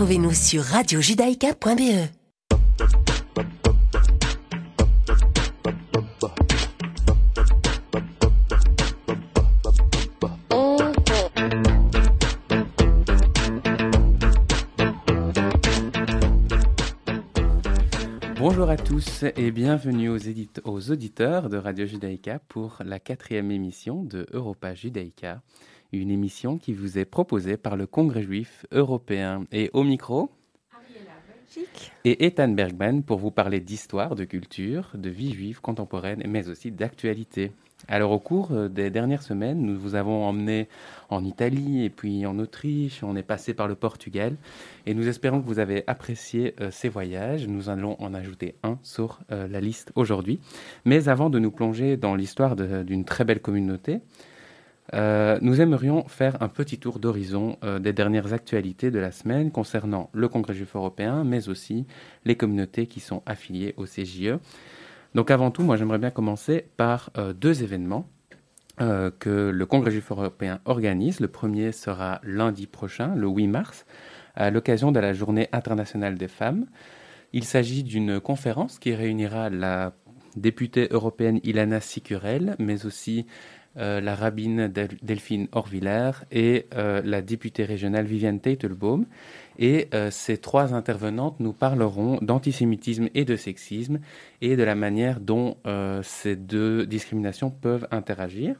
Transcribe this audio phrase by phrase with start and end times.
[0.00, 2.08] Retrouvez-nous sur radiojudaïka.be.
[18.38, 20.16] Bonjour à tous et bienvenue aux,
[20.64, 25.42] aux, auditeurs de Radio Judaïka pour la quatrième émission de Europa Judaïka,
[25.98, 29.44] une émission qui vous est proposée par le Congrès juif européen.
[29.52, 30.30] Et au micro,
[32.04, 36.70] et Ethan Bergman pour vous parler d'histoire, de culture, de vie juive contemporaine, mais aussi
[36.70, 37.52] d'actualité.
[37.88, 40.68] Alors au cours euh, des dernières semaines, nous vous avons emmené
[41.08, 44.36] en Italie et puis en Autriche, on est passé par le Portugal
[44.86, 47.48] et nous espérons que vous avez apprécié euh, ces voyages.
[47.48, 50.40] Nous allons en ajouter un sur euh, la liste aujourd'hui.
[50.84, 54.00] Mais avant de nous plonger dans l'histoire d'une très belle communauté,
[54.92, 60.28] nous aimerions faire un petit tour d'horizon des dernières actualités de la semaine concernant le
[60.28, 61.86] Congrès juif européen, mais aussi
[62.24, 64.38] les communautés qui sont affiliées au CJE.
[65.14, 68.08] Donc avant tout, moi j'aimerais bien commencer par euh, deux événements
[68.80, 71.20] euh, que le Congrès juif européen organise.
[71.20, 73.86] Le premier sera lundi prochain, le 8 mars,
[74.36, 76.66] à l'occasion de la Journée internationale des femmes.
[77.32, 79.92] Il s'agit d'une conférence qui réunira la
[80.36, 83.26] députée européenne Ilana Sicurel, mais aussi
[83.76, 84.68] euh, la rabbine
[85.02, 89.06] Delphine Orviller et la députée régionale Viviane Teitelbaum.
[89.60, 94.00] Et euh, ces trois intervenantes nous parleront d'antisémitisme et de sexisme
[94.40, 98.56] et de la manière dont euh, ces deux discriminations peuvent interagir.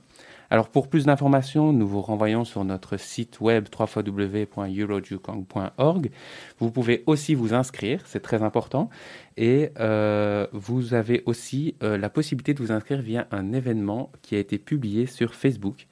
[0.50, 6.10] Alors pour plus d'informations, nous vous renvoyons sur notre site web www.eurojukong.org.
[6.58, 8.90] Vous pouvez aussi vous inscrire, c'est très important.
[9.36, 14.38] Et euh, vous avez aussi la possibilité de vous inscrire via un événement qui a
[14.38, 15.86] été publié sur Facebook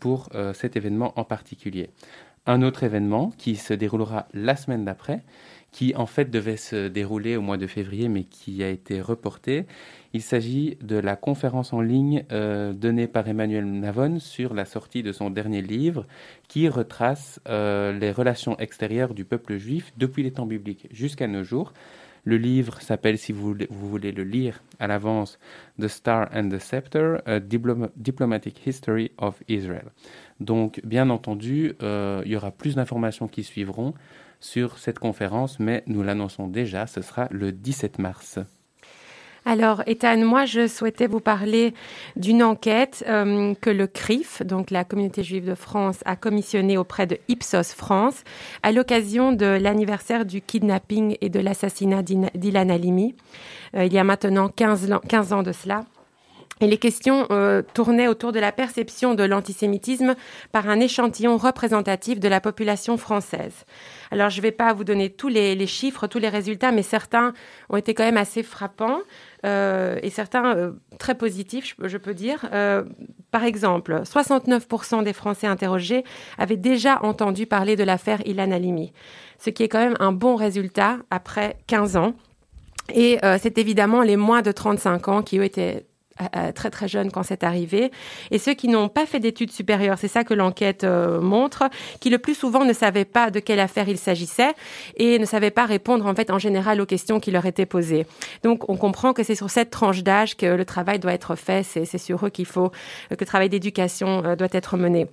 [0.00, 1.90] pour cet événement en particulier
[2.46, 5.22] un autre événement qui se déroulera la semaine d'après,
[5.74, 9.66] qui en fait devait se dérouler au mois de février, mais qui a été reporté.
[10.12, 15.02] Il s'agit de la conférence en ligne euh, donnée par Emmanuel Navon sur la sortie
[15.02, 16.06] de son dernier livre,
[16.46, 21.42] qui retrace euh, les relations extérieures du peuple juif depuis les temps bibliques jusqu'à nos
[21.42, 21.72] jours.
[22.22, 25.40] Le livre s'appelle, si vous voulez, le lire à l'avance,
[25.80, 29.90] The Star and the Scepter, a Diplomatic History of Israel.
[30.38, 33.92] Donc, bien entendu, euh, il y aura plus d'informations qui suivront
[34.44, 38.38] sur cette conférence, mais nous l'annonçons déjà, ce sera le 17 mars.
[39.46, 41.74] Alors, Ethan, moi, je souhaitais vous parler
[42.16, 47.06] d'une enquête euh, que le CRIF, donc la communauté juive de France, a commissionnée auprès
[47.06, 48.22] de Ipsos France
[48.62, 53.14] à l'occasion de l'anniversaire du kidnapping et de l'assassinat d'Ilan Halimi,
[53.76, 54.92] euh, il y a maintenant 15
[55.32, 55.84] ans, de cela.
[56.60, 60.14] Et les questions euh, tournaient autour de la perception de l'antisémitisme
[60.52, 63.64] par un échantillon représentatif de la population française.
[64.12, 67.32] Alors, je ne vais pas vous donner tous les, chiffres, tous les résultats, mais certains
[67.70, 69.00] ont été quand même assez frappants.
[69.44, 72.48] Euh, et certains euh, très positifs, je, peux dire.
[73.30, 76.04] Par exemple, 69% des Français interrogés
[76.38, 78.92] avaient déjà entendu parler de l'affaire Ilan Halimi,
[79.38, 82.14] ce qui est quand même un bon résultat après 15 ans.
[82.94, 85.86] Et c'est évidemment les moins de 35 ans qui ont été
[86.54, 87.90] très très jeunes quand c'est arrivé,
[88.30, 91.64] et ceux qui n'ont pas fait d'études supérieures, c'est ça que l'enquête euh, montre,
[92.00, 94.52] qui le plus souvent ne savaient pas de quelle affaire il s'agissait
[94.96, 98.06] et ne savaient pas répondre en fait en général aux questions qui leur étaient posées.
[98.42, 101.62] Donc on comprend que c'est sur cette tranche d'âge que le travail doit être fait,
[101.62, 102.70] c'est sur eux qu'il faut
[103.10, 105.06] que le travail d'éducation euh, doit être mené.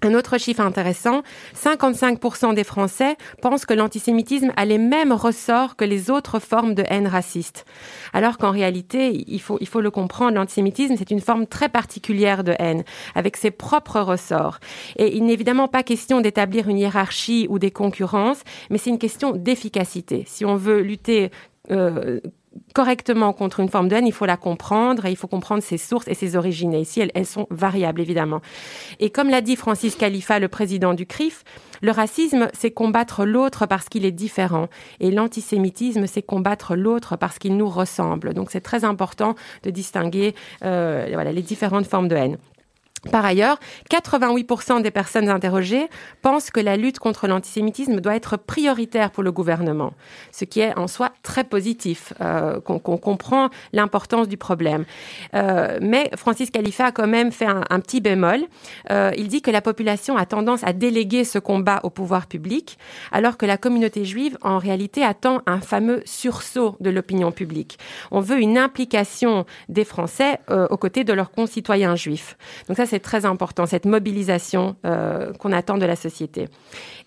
[0.00, 1.22] Un autre chiffre intéressant,
[1.56, 6.84] 55% des Français pensent que l'antisémitisme a les mêmes ressorts que les autres formes de
[6.88, 7.64] haine raciste.
[8.12, 12.44] Alors qu'en réalité, il faut, il faut le comprendre, l'antisémitisme, c'est une forme très particulière
[12.44, 12.84] de haine,
[13.16, 14.60] avec ses propres ressorts.
[14.98, 18.98] Et il n'est évidemment pas question d'établir une hiérarchie ou des concurrences, mais c'est une
[18.98, 20.22] question d'efficacité.
[20.28, 21.32] Si on veut lutter
[21.72, 22.20] euh,
[22.74, 25.78] correctement contre une forme de haine, il faut la comprendre et il faut comprendre ses
[25.78, 26.74] sources et ses origines.
[26.74, 28.40] Et ici, elles, sont variables, évidemment.
[29.00, 31.44] Et comme l'a dit Francis Khalifa, le président du CRIF,
[31.80, 34.68] le racisme, c'est combattre l'autre parce qu'il est différent.
[35.00, 38.34] Et l'antisémitisme, c'est combattre l'autre parce qu'il nous ressemble.
[38.34, 40.34] Donc c'est très important de distinguer
[40.64, 42.38] euh, les différentes formes de haine.
[43.10, 43.58] Par ailleurs,
[43.90, 45.88] 88% des personnes interrogées
[46.22, 49.92] pensent que la lutte contre l'antisémitisme doit être prioritaire pour le gouvernement,
[50.32, 54.84] ce qui est en soi très positif, euh, qu'on comprend l'importance du problème.
[55.34, 58.40] Euh, mais Francis Khalifa a quand même fait un, petit bémol.
[58.90, 62.78] Euh, il dit que la population a tendance à déléguer ce combat au pouvoir public,
[63.12, 67.78] alors que la communauté juive, en réalité, attend un fameux sursaut de l'opinion publique.
[68.10, 72.36] On veut une implication des Français aux côtés de leurs concitoyens juifs.
[72.88, 74.76] C'est très important, cette mobilisation
[75.38, 76.48] qu'on attend de la société.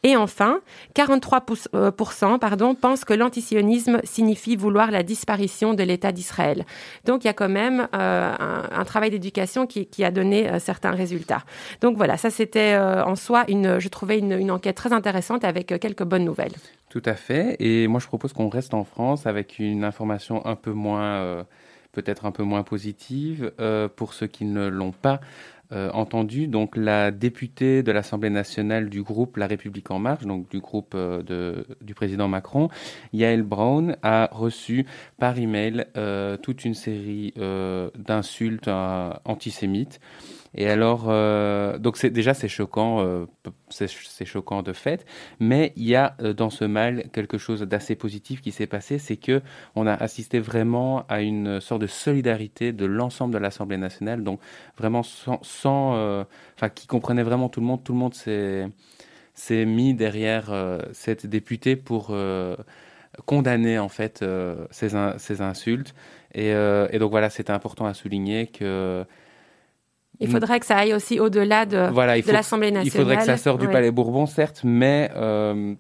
[0.04, 0.62] Et enfin,
[0.96, 6.66] 43% pardon, pensent que l'antisionisme signifie vouloir la disparition de l'État d'Israël.
[7.06, 11.44] Donc il y a quand même un, travail d'éducation qui, a donné certains résultats.
[11.82, 16.04] Donc voilà, ça c'était en soi, une, je trouvais une, enquête très intéressante avec quelques
[16.04, 16.54] bonnes nouvelles.
[16.92, 17.56] Tout à fait.
[17.60, 21.44] Et moi, je propose qu'on reste en France avec une information un peu moins, euh,
[21.94, 25.22] peut-être un peu moins positive euh, pour ceux qui ne l'ont pas.
[25.74, 26.48] Euh, entendu.
[26.48, 30.96] Donc, la députée de l'Assemblée nationale du groupe La République En Marche, donc du groupe
[30.96, 32.70] de, du président Macron,
[33.14, 34.86] Yael Brown, a reçu
[35.18, 35.86] par email
[36.42, 37.34] toute une série
[37.96, 38.70] d'insultes
[39.26, 40.00] antisémites.
[40.54, 43.26] Et alors, euh, donc déjà c'est choquant, euh,
[43.70, 45.06] c'est choquant de fait,
[45.40, 49.00] mais il y a euh, dans ce mal quelque chose d'assez positif qui s'est passé,
[49.00, 49.42] c'est que
[49.76, 54.42] on a assisté vraiment à une sorte de solidarité de l'ensemble de l'Assemblée nationale, donc
[54.78, 60.52] vraiment sans, enfin qui comprenait vraiment tout le monde, tout le monde s'est mis derrière
[60.92, 62.14] cette députée pour
[63.26, 64.24] condamner en fait
[64.72, 65.96] ces, insultes.
[66.34, 69.06] Et, et donc voilà, c'était important à souligner que
[70.22, 72.86] il faudrait que ça aille aussi au-delà de, de l'Assemblée nationale.
[72.86, 75.74] Il faudrait que ça sorte du Palais Bourbon, certes, mais euh,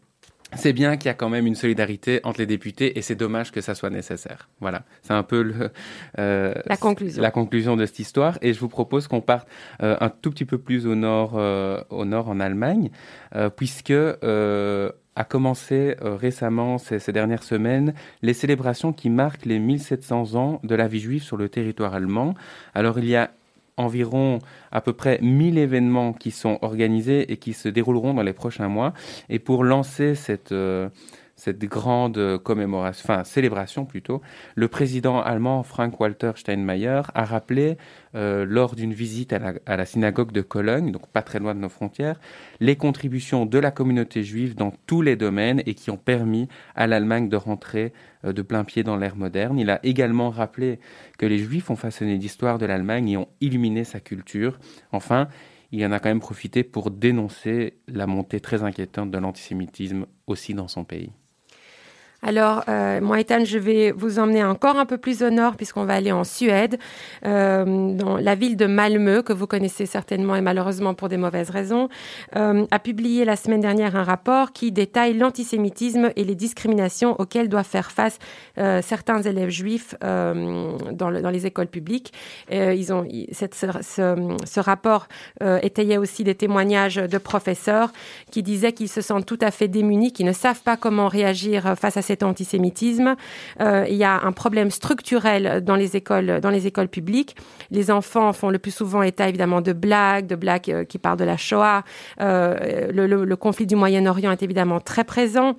[0.55, 3.51] c'est bien qu'il y a quand même une solidarité entre les députés et c'est dommage
[3.51, 4.49] que ça soit nécessaire.
[4.59, 5.69] Voilà, c'est un peu le,
[6.17, 7.21] euh, la, conclusion.
[7.21, 8.37] la conclusion de cette histoire.
[8.41, 9.47] Et je vous propose qu'on parte
[9.83, 11.35] euh, un tout petit peu plus au nord,
[11.89, 12.89] au nord en Allemagne,
[13.55, 13.93] puisque
[15.13, 20.73] a commencé récemment, ces, ces, dernières semaines, les célébrations qui marquent les 1700 ans de
[20.73, 22.33] la vie juive sur le territoire allemand.
[22.73, 23.29] Alors il y a
[23.81, 24.39] environ
[24.71, 28.67] à peu près 1000 événements qui sont organisés et qui se dérouleront dans les prochains
[28.67, 28.93] mois.
[29.29, 30.89] Et pour lancer cette, euh,
[31.41, 34.21] cette grande commémoration, enfin célébration plutôt,
[34.53, 37.77] le président allemand Frank-Walter Steinmeier a rappelé
[38.13, 41.55] euh, lors d'une visite à la, à la, synagogue de Cologne, donc pas très loin
[41.55, 42.19] de nos frontières,
[42.59, 46.85] les contributions de la communauté juive dans tous les domaines et qui ont permis à
[46.85, 47.91] l'Allemagne de rentrer
[48.23, 49.57] euh, de plein pied dans l'ère moderne.
[49.57, 50.79] Il a également rappelé
[51.17, 54.59] que les juifs ont façonné l'histoire de l'Allemagne et ont illuminé sa culture.
[54.91, 55.27] Enfin,
[55.71, 60.53] il en a quand même profité pour dénoncer la montée très inquiétante de l'antisémitisme aussi
[60.53, 61.11] dans son pays.
[62.23, 65.85] Alors, euh, moi, Ethan, je vais vous emmener encore un peu plus au nord, puisqu'on
[65.85, 66.77] va aller en Suède,
[67.25, 71.49] euh, dans la ville de Malmö, que vous connaissez certainement et malheureusement pour des mauvaises
[71.49, 71.89] raisons,
[72.35, 77.49] euh, a publié la semaine dernière un rapport qui détaille l'antisémitisme et les discriminations auxquelles
[77.49, 78.19] doivent faire face
[78.59, 82.13] euh, certains élèves juifs euh, dans, le, dans, les écoles publiques.
[82.51, 83.67] Euh, ils ont, cette, ce,
[84.45, 85.07] ce, rapport
[85.63, 87.91] étayait aussi des témoignages de professeurs
[88.29, 91.75] qui disaient qu'ils se sentent tout à fait démunis, qu'ils ne savent pas comment réagir
[91.79, 93.15] face à ces cet antisémitisme.
[93.61, 97.37] Euh, il y a un problème structurel dans les écoles, dans les écoles publiques.
[97.69, 101.17] Les enfants font le plus souvent état évidemment de blagues, de blagues euh, qui parlent
[101.17, 101.83] de la Shoah.
[102.19, 105.55] Euh, le, le conflit du Moyen-Orient est évidemment très présent.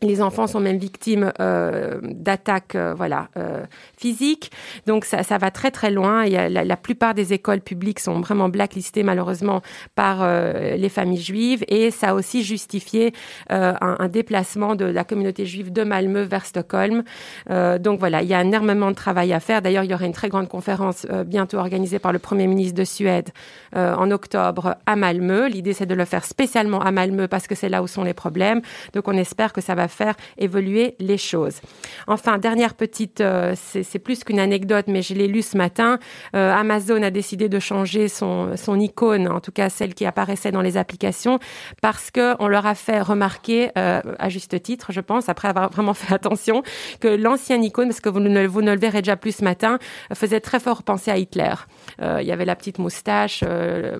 [0.00, 3.64] Les enfants sont même victimes euh, d'attaques euh, voilà, euh,
[3.96, 4.52] physiques.
[4.86, 6.24] Donc ça, ça, va très très loin.
[6.24, 9.60] La, plupart des écoles publiques sont vraiment blacklistées malheureusement
[9.96, 11.64] par les familles juives.
[11.68, 13.12] Et ça a aussi justifié
[13.50, 17.02] un, déplacement de la communauté juive de Malmö vers Stockholm.
[17.48, 19.60] Donc voilà, il y a énormément de travail à faire.
[19.60, 22.84] D'ailleurs, il y aura une très grande conférence bientôt organisée par le Premier ministre de
[22.84, 23.30] Suède
[23.74, 25.48] en octobre à Malmö.
[25.48, 28.14] L'idée, c'est de le faire spécialement à Malmö parce que c'est là où sont les
[28.14, 28.60] problèmes.
[28.94, 31.60] Donc on espère que ça va faire évoluer les choses.
[32.06, 35.98] Enfin, dernière petite, euh, c'est plus qu'une anecdote, mais je l'ai lu ce matin.
[36.34, 40.52] Euh, Amazon a décidé de changer son, son icône, en tout cas celle qui apparaissait
[40.52, 41.38] dans les applications,
[41.82, 45.70] parce que on leur a fait remarquer, euh, à juste titre, je pense, après avoir
[45.70, 46.62] vraiment fait attention,
[47.00, 49.78] que l'ancienne icône, parce que vous ne, vous ne le verrez déjà plus ce matin,
[50.14, 51.54] faisait très fort penser à Hitler.
[52.00, 53.44] il y avait la petite moustache.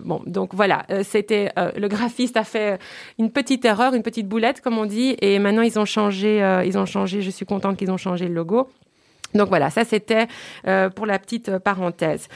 [0.04, 2.78] bon, donc voilà, c'était le graphiste a fait
[3.18, 6.64] une petite erreur, une petite boulette, comme on dit, et maintenant ils ont changé, euh,
[6.64, 7.22] ils ont changé.
[7.22, 8.68] Je suis contente qu'ils ont changé le logo.
[9.34, 10.26] Donc voilà, ça c'était
[10.66, 12.28] euh, pour la petite euh, parenthèse.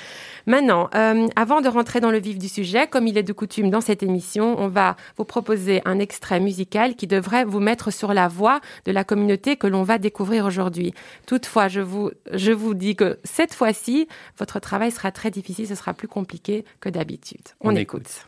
[0.47, 3.71] Maintenant, euh, avant de rentrer dans le vif du sujet, comme il est de coutume
[3.71, 8.13] dans cette émission, on va vous proposer un extrait musical qui devrait vous mettre sur
[8.13, 10.93] la voie de la communauté que l'on va découvrir aujourd'hui.
[11.27, 14.07] Toutefois, je vous, je vous dis que cette fois-ci,
[14.39, 17.41] votre travail sera très difficile, ce sera plus compliqué que d'habitude.
[17.63, 18.27] On, écoute.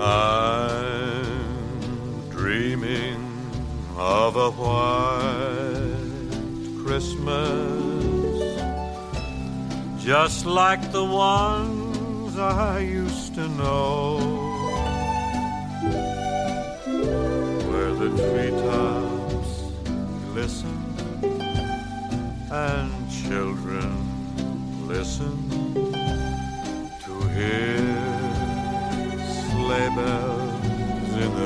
[0.00, 1.50] I'm
[2.30, 3.50] dreaming
[3.96, 5.96] of a white
[6.86, 8.62] Christmas,
[10.00, 14.18] just like the ones I used to know,
[17.68, 19.50] where the treetops
[20.32, 20.78] listen,
[22.52, 25.34] and children listen
[27.04, 27.77] to hear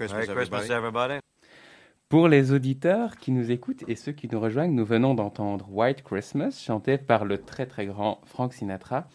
[0.00, 0.72] Christmas, Merry Christmas, everybody.
[0.72, 1.20] everybody.
[2.08, 6.02] Pour les auditeurs qui nous écoutent et ceux qui nous rejoignent, nous venons d'entendre White
[6.02, 9.06] Christmas, chanté par le très très grand Frank Sinatra.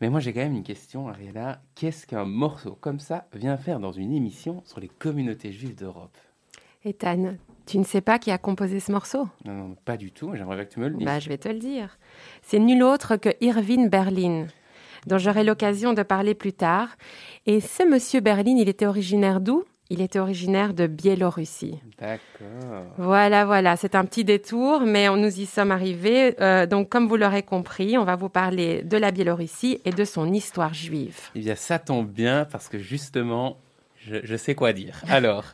[0.00, 1.60] Mais moi j'ai quand même une question, Ariela.
[1.74, 6.16] Qu'est-ce qu'un morceau comme ça vient faire dans une émission sur les communautés juives d'Europe?
[6.84, 7.34] Ethan,
[7.66, 9.26] tu ne sais pas qui a composé ce morceau?
[9.44, 10.30] Non, non, pas du tout.
[10.36, 11.04] J'aimerais bien que tu me le dises.
[11.06, 11.98] bah, Je vais te le dire.
[12.42, 14.46] C'est nul autre que Irving Berlin,
[15.08, 16.90] dont j'aurai l'occasion de parler plus tard.
[17.46, 19.64] Et ce monsieur Berlin, il était originaire d'où?
[19.94, 21.78] Il était originaire de Biélorussie.
[22.00, 22.82] D'accord.
[22.98, 26.34] Voilà, voilà, c'est un petit détour, mais on, nous y sommes arrivés.
[26.40, 30.04] Euh, donc, comme vous l'aurez compris, on va vous parler de la Biélorussie et de
[30.04, 31.16] son histoire juive.
[31.36, 33.58] Eh bien, ça tombe bien parce que justement,
[34.06, 35.02] je, sais quoi dire.
[35.08, 35.44] Alors,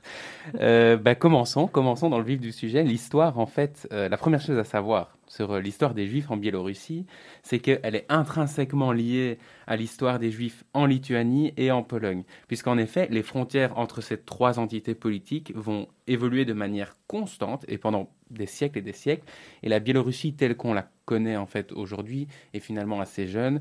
[0.61, 2.83] euh, bah, commençons, commençons dans le vif du sujet.
[2.83, 6.37] L'histoire, en fait, euh, la première chose à savoir sur euh, l'histoire des Juifs en
[6.37, 7.07] Biélorussie,
[7.43, 12.79] c'est qu'elle est intrinsèquement liée à l'histoire des Juifs en Lituanie et en Pologne, puisqu'en
[12.79, 18.11] effet, les frontières entre ces trois entités politiques vont évoluer de manière constante et pendant
[18.31, 19.25] des siècles et des siècles.
[19.63, 23.61] Et la Biélorussie telle qu'on la connaît en fait aujourd'hui est finalement assez jeune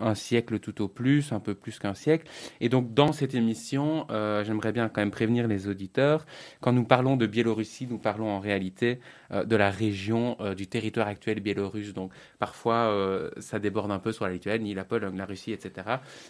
[0.00, 2.26] un siècle tout au plus, un peu plus qu'un siècle.
[2.60, 6.26] Et donc dans cette émission, euh, j'aimerais bien quand même prévenir les auditeurs,
[6.60, 9.00] quand nous parlons de Biélorussie, nous parlons en réalité
[9.32, 11.92] euh, de la région euh, du territoire actuel biélorusse.
[11.94, 12.94] Donc parfois,
[13.38, 15.72] ça déborde un peu sur la Lituanie, la Pologne, la Russie, etc.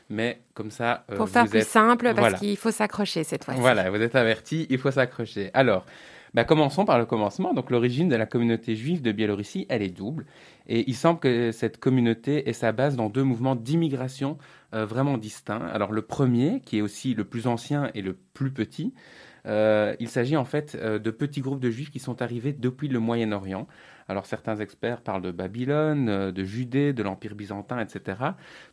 [0.08, 2.38] Mais comme ça, Pour faire vous plus êtes- simple, parce Voilà.
[2.38, 3.60] qu'il faut s'accrocher cette fois-ci.
[3.60, 5.50] Voilà, vous êtes avertis, il faut s'accrocher.
[5.54, 5.84] Alors,
[6.34, 7.54] bah, commençons par le commencement.
[7.54, 10.26] Donc, l'origine de la communauté juive de Biélorussie, elle est double.
[10.66, 14.36] Et il semble que cette communauté ait sa base dans deux mouvements d'immigration
[14.74, 15.64] euh, vraiment distincts.
[15.72, 18.92] Alors, le premier, qui est aussi le plus ancien et le plus petit,
[19.46, 22.88] euh, il s'agit en fait euh, de petits groupes de juifs qui sont arrivés depuis
[22.88, 23.66] le Moyen-Orient.
[24.08, 28.18] Alors certains experts parlent de Babylone, euh, de Judée, de l'Empire byzantin, etc.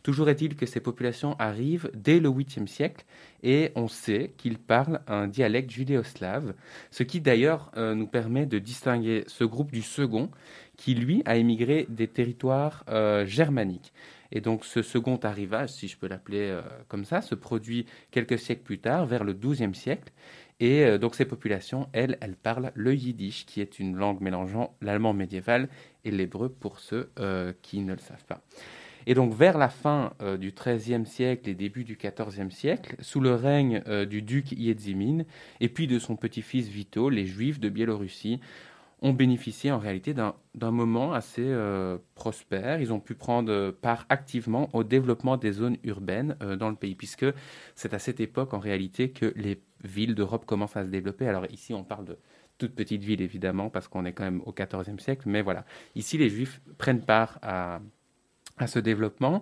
[0.03, 3.05] Toujours est-il que ces populations arrivent dès le 8e siècle
[3.43, 6.53] et on sait qu'ils parlent un dialecte judéo-slave,
[6.91, 10.29] ce qui d'ailleurs euh, nous permet de distinguer ce groupe du second
[10.77, 13.93] qui lui a émigré des territoires euh, germaniques.
[14.33, 16.57] Et donc ce second arrivage, si je peux l'appeler
[16.87, 20.13] comme ça, se produit quelques siècles plus tard, vers le 12e siècle.
[20.61, 24.75] Et euh, donc ces populations, elles, elles parlent le yiddish, qui est une langue mélangeant
[24.79, 25.67] l'allemand médiéval
[26.05, 28.41] et l'hébreu pour ceux euh, qui ne le savent pas.
[29.07, 33.19] Et donc vers la fin euh, du XIIIe siècle et début du XIVe siècle, sous
[33.19, 35.25] le règne du duc Yedzimine
[35.59, 38.39] et puis de son petit-fils Vito, les Juifs de Biélorussie
[39.03, 40.35] ont bénéficié en réalité d'un
[40.69, 41.51] moment assez
[42.13, 42.79] prospère.
[42.79, 47.25] Ils ont pu prendre part activement au développement des zones urbaines dans le pays, puisque
[47.73, 51.27] c'est à cette époque en réalité que les villes d'Europe commencent à se développer.
[51.27, 52.17] Alors ici, on parle de
[52.57, 55.65] toutes petites villes évidemment, parce qu'on est quand même au XIVe siècle, mais voilà.
[55.95, 57.79] Ici, les Juifs prennent part à,
[58.67, 59.41] ce développement.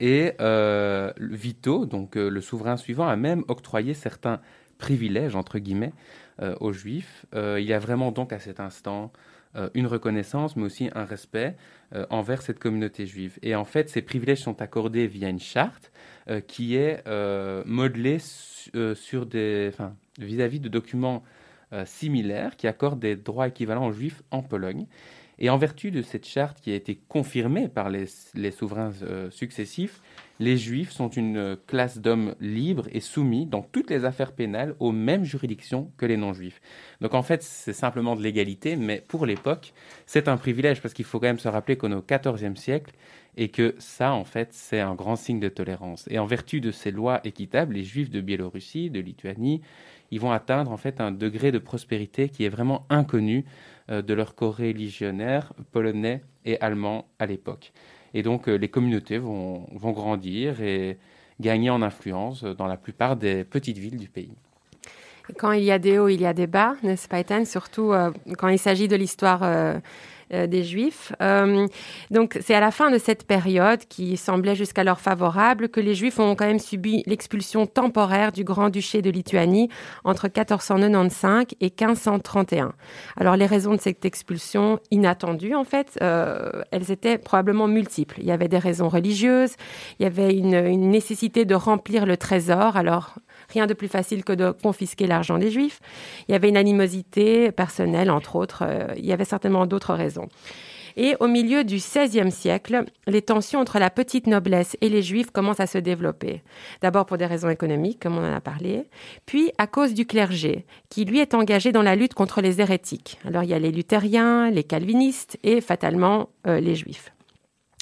[0.00, 4.40] Et euh, Vito, donc euh, le souverain suivant, a même octroyé certains
[4.78, 5.92] privilèges, entre guillemets,
[6.40, 7.26] euh, aux Juifs.
[7.34, 9.12] Euh, il y a vraiment donc à cet instant
[9.74, 11.56] une reconnaissance, mais aussi un respect
[11.94, 13.38] euh, envers cette communauté juive.
[13.42, 15.90] Et en fait, ces privilèges sont accordés via une charte
[16.28, 19.70] euh, qui est euh, modelée su- euh, sur des,
[20.18, 21.22] vis-à-vis de documents
[21.72, 24.86] euh, similaires qui accordent des droits équivalents aux Juifs en Pologne.
[25.38, 28.06] Et en vertu de cette charte qui a été confirmée par les,
[28.50, 30.00] souverains euh, successifs,
[30.40, 34.92] les Juifs sont une classe d'hommes libres et soumis dans toutes les affaires pénales aux
[34.92, 36.60] mêmes juridictions que les non-juifs.
[37.00, 39.72] Donc en fait, c'est simplement de l'égalité, mais pour l'époque,
[40.06, 42.92] c'est un privilège parce qu'il faut quand même se rappeler qu'on est au XIVe siècle
[43.36, 46.06] et que ça, en fait, c'est un grand signe de tolérance.
[46.10, 49.60] Et en vertu de ces lois équitables, les Juifs de Biélorussie, de Lituanie,
[50.10, 53.48] ils vont atteindre en fait un degré de prospérité qui est vraiment inconnu euh,
[53.88, 57.72] de leurs co-religionnaires polonais et allemands à l'époque.
[58.14, 60.98] Et donc euh, les communautés vont, vont grandir et
[61.40, 64.32] gagner en influence dans la plupart des petites villes du pays.
[65.36, 67.92] Quand il y a des hauts, il y a des bas, n'est-ce pas, Ethan Surtout
[67.92, 69.78] euh, quand il s'agit de l'histoire euh,
[70.30, 71.12] des Juifs.
[71.22, 71.66] Euh,
[72.10, 76.18] donc c'est à la fin de cette période, qui semblait jusqu'alors favorable, que les Juifs
[76.18, 79.68] ont quand même subi l'expulsion temporaire du Grand-Duché de Lituanie
[80.04, 82.72] entre 1495 et 1531.
[83.16, 88.16] Alors les raisons de cette expulsion inattendue, en fait, euh, elles étaient probablement multiples.
[88.18, 89.54] Il y avait des raisons religieuses,
[89.98, 92.76] il y avait une, une nécessité de remplir le trésor.
[92.76, 93.14] Alors
[93.48, 95.80] Rien de plus facile que de confisquer l'argent des Juifs.
[96.28, 98.64] Il y avait une animosité personnelle, entre autres.
[98.66, 100.28] Euh, il y avait certainement d'autres raisons.
[101.00, 105.30] Et au milieu du XVIe siècle, les tensions entre la petite noblesse et les Juifs
[105.30, 106.42] commencent à se développer.
[106.82, 108.88] D'abord pour des raisons économiques, comme on en a parlé,
[109.24, 113.20] puis à cause du clergé, qui lui est engagé dans la lutte contre les hérétiques.
[113.24, 117.12] Alors il y a les luthériens, les calvinistes et fatalement euh, les Juifs.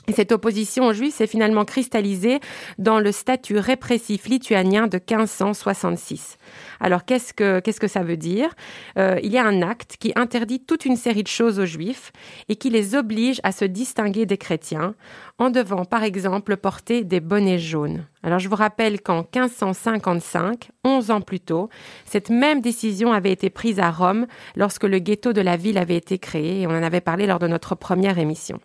[0.09, 2.41] Et cette opposition aux Juifs s'est finalement cristallisée
[2.79, 6.39] dans le statut répressif lituanien de 1566.
[6.79, 8.55] Alors qu'est-ce que qu'est-ce que ça veut dire?
[8.99, 12.13] Euh, Il y a un acte qui interdit toute une série de choses aux Juifs
[12.49, 14.95] et qui les oblige à se distinguer des chrétiens
[15.39, 18.07] en devant par exemple porter des bonnets jaunes.
[18.23, 21.69] Alors je vous rappelle qu'en 1555, 11 ans plus tôt,
[22.05, 25.97] cette même décision avait été prise à Rome lorsque le ghetto de la ville avait
[25.97, 28.61] été créé et on en avait parlé lors de notre première émission.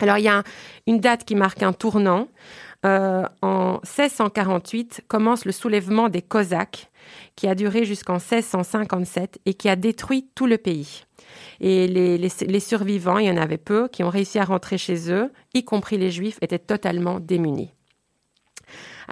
[0.00, 0.42] Alors il y a
[0.86, 2.28] une date qui marque un tournant.
[2.86, 6.90] Euh, en 1648 commence le soulèvement des Cosaques
[7.36, 11.04] qui a duré jusqu'en 1657 et qui a détruit tout le pays.
[11.60, 15.12] Et les, les, survivants, il y en avait peu, qui ont réussi à rentrer chez
[15.12, 17.74] eux, y compris les Juifs, étaient totalement démunis.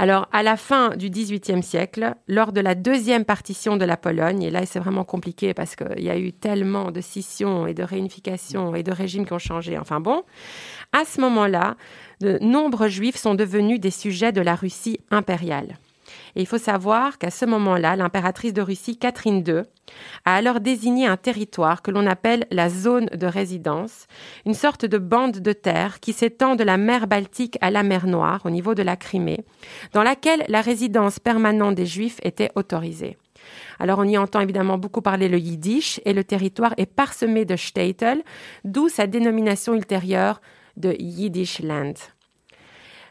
[0.01, 4.45] Alors, à la fin du XVIIIe siècle, lors de la deuxième partition de la Pologne,
[4.45, 7.83] et là c'est vraiment compliqué parce qu'il y a eu tellement de scissions et de
[7.83, 10.23] réunifications et de régimes qui ont changé, enfin bon,
[10.93, 11.77] à ce moment-là,
[12.21, 15.77] de nombreux juifs sont devenus des sujets de la Russie impériale.
[16.39, 19.63] Il faut savoir qu'à ce moment-là, l'impératrice de Russie, Catherine II,
[20.25, 24.07] a alors désigné un territoire que l'on appelle la zone de résidence,
[24.47, 28.07] une sorte de bande de terre qui s'étend de la mer Baltique à la mer
[28.07, 29.45] Noire, au niveau de la Crimée,
[29.93, 33.19] dans laquelle la résidence permanente des Juifs était autorisée.
[33.81, 37.57] Alors on y entend évidemment beaucoup parler le yiddish et le territoire est parsemé de
[37.57, 38.23] shtetl,
[38.65, 40.41] d'où sa dénomination ultérieure
[40.77, 41.95] de Yiddish Land.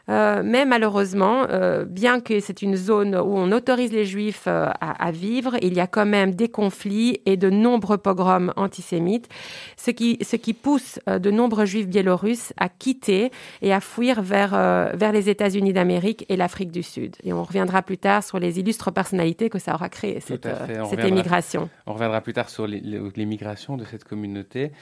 [0.08, 4.68] Euh, mais malheureusement, euh, bien que c'est une zone où on autorise les juifs euh,
[4.80, 9.28] à, vivre, il y a quand même des conflits et de nombreux pogroms antisémites,
[9.76, 13.30] ce qui, ce qui pousse de nombreux juifs biélorusses à quitter
[13.62, 14.50] et à fuir vers,
[14.94, 17.16] vers les États-Unis d'Amérique et l'Afrique du Sud.
[17.24, 20.48] Et on reviendra plus tard sur les illustres personnalités que ça aura créé, cette,
[20.90, 21.68] cette émigration.
[21.86, 24.72] On reviendra plus tard sur l'émigration de cette communauté.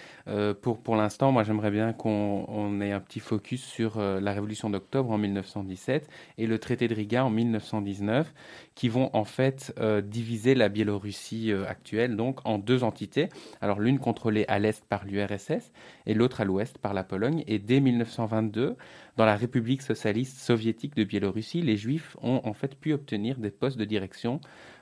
[0.63, 5.16] pour pour l'instant, moi j'aimerais bien qu'on ait un petit focus sur la révolution d'octobre
[5.17, 8.33] en 1917 et le traité de Riga en 1919,
[8.75, 13.29] qui vont en fait euh, diviser la Biélorussie euh, actuelle donc en deux entités.
[13.61, 15.73] Alors l'une contrôlée à l'est par l'URSS
[16.07, 17.43] et l'autre à l'ouest par la Pologne.
[17.47, 18.77] Et dès 1922,
[19.17, 23.51] dans la République socialiste soviétique de Biélorussie, les Juifs ont en fait pu obtenir des
[23.51, 24.41] postes de direction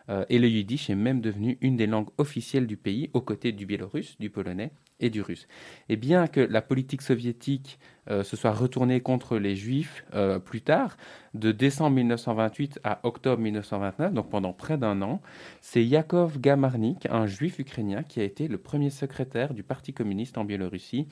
[0.09, 3.53] euh, et le yiddish est même devenu une des langues officielles du pays, aux côtés
[3.53, 5.47] du biélorusse, du polonais et du russe.
[5.89, 7.79] Et bien que la politique soviétique
[8.11, 10.97] euh, se soit retournée contre les juifs euh, plus tard,
[11.35, 15.21] de décembre 1928 à octobre 1929, donc pendant près d'un an,
[15.61, 20.39] c'est Yakov Gamarnik, un juif ukrainien, qui a été le premier secrétaire du Parti communiste
[20.39, 21.09] en Biélorussie,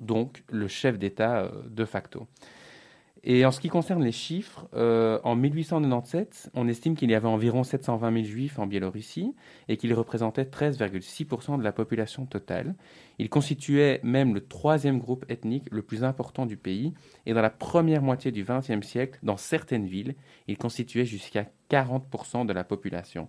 [0.00, 2.26] donc le chef d'État de facto.
[3.28, 7.26] Et en ce qui concerne les chiffres, euh, en 1897, on estime qu'il y avait
[7.26, 9.34] environ 720 000 juifs en Biélorussie
[9.66, 12.76] et qu'ils représentaient 13,6% de la population totale.
[13.18, 16.94] Ils constituaient même le troisième groupe ethnique le plus important du pays
[17.26, 20.14] et dans la première moitié du XXe siècle, dans certaines villes,
[20.46, 23.28] ils constituaient jusqu'à 40% de la population.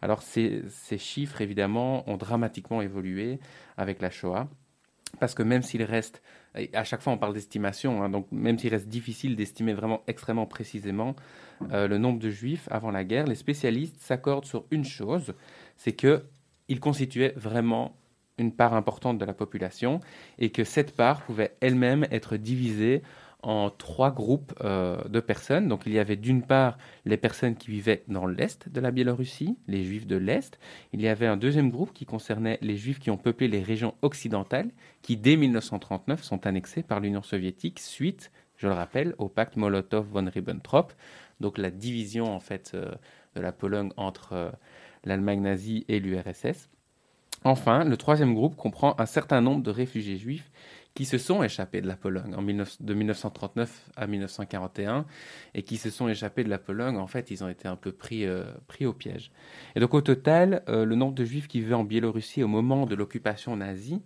[0.00, 3.40] Alors ces, ces chiffres, évidemment, ont dramatiquement évolué
[3.76, 4.48] avec la Shoah
[5.20, 6.22] parce que même s'il reste
[6.72, 10.46] à chaque fois on parle d'estimation, hein, donc même s'il reste difficile d'estimer vraiment extrêmement
[10.46, 11.16] précisément
[11.72, 15.34] euh, le nombre de juifs avant la guerre, les spécialistes s'accordent sur une chose,
[15.76, 17.96] c'est qu'ils constituaient vraiment
[18.38, 20.00] une part importante de la population
[20.38, 23.02] et que cette part pouvait elle-même être divisée
[23.44, 25.68] en trois groupes euh, de personnes.
[25.68, 29.56] Donc il y avait d'une part les personnes qui vivaient dans l'Est de la Biélorussie,
[29.68, 30.58] les Juifs de l'Est.
[30.92, 33.94] Il y avait un deuxième groupe qui concernait les Juifs qui ont peuplé les régions
[34.02, 34.70] occidentales,
[35.02, 40.30] qui dès 1939 sont annexés par l'Union soviétique suite, je le rappelle, au pacte Molotov-von
[40.32, 40.92] Ribbentrop,
[41.40, 42.92] donc la division en fait euh,
[43.34, 44.50] de la Pologne entre euh,
[45.04, 46.70] l'Allemagne nazie et l'URSS.
[47.46, 50.50] Enfin, le troisième groupe comprend un certain nombre de réfugiés juifs
[50.94, 55.06] qui se sont échappés de la Pologne en de 1939 à 1941
[55.54, 57.90] et qui se sont échappés de la Pologne, en fait, ils ont été un peu
[57.90, 59.32] pris, euh, pris au piège.
[59.74, 62.86] Et donc au total, euh, le nombre de juifs qui vivaient en Biélorussie au moment
[62.86, 64.02] de l'occupation nazie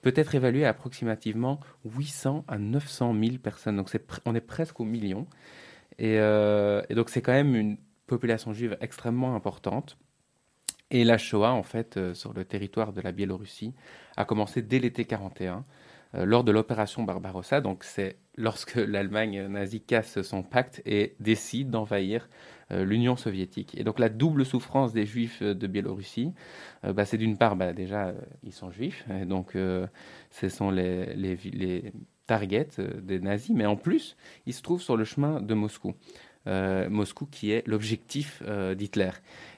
[0.00, 3.76] peut être évalué à approximativement 800 à 900 000 personnes.
[3.76, 3.90] Donc
[4.24, 5.26] on est presque au million.
[5.98, 7.76] Et, euh, et donc c'est quand même une
[8.06, 9.98] population juive extrêmement importante.
[10.90, 13.74] Et la Shoah, en fait, sur le territoire de la Biélorussie,
[14.16, 15.60] a commencé dès l'été 41 euh,
[16.14, 17.60] lors de l'opération Barbarossa.
[17.60, 22.28] Donc c'est lorsque l'Allemagne nazie casse son pacte et décide d'envahir
[22.72, 23.76] euh, l'Union soviétique.
[23.78, 26.32] Et donc la double souffrance des Juifs de Biélorussie,
[26.84, 31.14] euh, bah, c'est d'une part bah, déjà ils sont juifs, et donc ce sont les,
[31.14, 31.92] les, les
[32.26, 32.68] targets
[33.02, 35.94] des nazis, mais en plus ils se trouvent sur le chemin de Moscou.
[36.46, 38.42] Moscou qui est l'objectif
[38.76, 39.10] d'Hitler.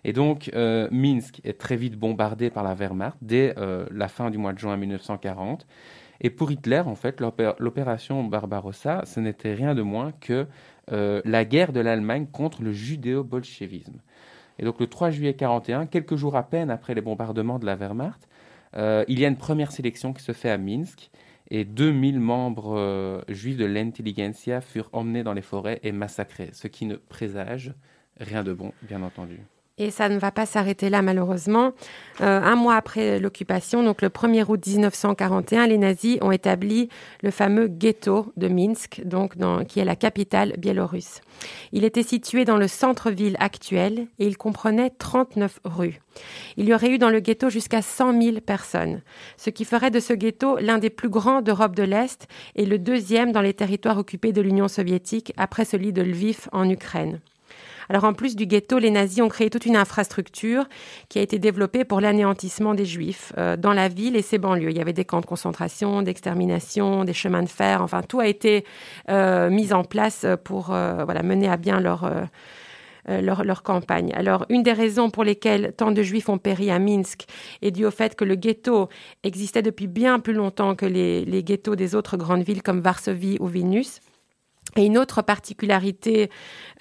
[0.05, 3.55] Et donc Minsk est très vite bombardé par la Wehrmacht dès
[3.91, 5.67] la fin du mois de juin 1940.
[6.23, 10.47] Et pour Hitler, en fait, l'opération Barbarossa, ce n'était rien de moins que
[10.93, 14.01] euh, la guerre de l'Allemagne contre le judéo-bolchevisme.
[14.59, 17.75] Et donc le 3 juillet 41, quelques jours à peine après les bombardements de la
[17.75, 18.29] Wehrmacht,
[18.77, 21.11] euh, il y a une première sélection qui se fait à Minsk
[21.51, 26.69] et 2000 membres euh, juifs de l'intelligentsia furent emmenés dans les forêts et massacrés, ce
[26.69, 27.75] qui ne présage
[28.21, 29.41] rien de bon, bien entendu.
[29.79, 31.73] Et ça ne va pas s'arrêter là, malheureusement.
[32.21, 36.91] Euh, un mois après l'occupation, donc le 1er août 1941, les nazis ont établi
[37.23, 39.03] le fameux ghetto de Minsk,
[39.69, 41.23] qui est la capitale biélorusse.
[41.73, 46.01] Il était situé dans le centre-ville actuel et il comprenait 39 rues.
[46.59, 49.01] Il y aurait eu dans le ghetto jusqu'à 100 000 personnes,
[49.39, 52.79] ce qui ferait de ce ghetto l'un des plus grands d'Europe de l'Est et le
[52.79, 57.21] deuxième dans les territoires occupés de l'Union soviétique après celui de Lviv en Ukraine.
[57.93, 60.65] Alors en plus du ghetto, les nazis ont créé toute une infrastructure
[61.11, 64.71] qui a été développée pour l'anéantissement des juifs euh, dans la ville et ses banlieues.
[64.71, 68.27] Il y avait des camps de concentration, d'extermination, des chemins de fer, enfin tout a
[68.27, 68.65] été
[69.11, 72.11] euh, mis en place pour euh, voilà, mener à bien leur...
[73.09, 74.13] Leur, campagne.
[74.15, 77.25] Alors, une des raisons pour lesquelles tant de juifs ont péri à Minsk
[77.61, 78.89] est due au fait que le ghetto
[79.25, 83.39] existait depuis bien plus longtemps que les, les ghettos des autres grandes villes comme Varsovie
[83.41, 83.99] ou Vilnius.
[84.77, 86.31] Et une autre particularité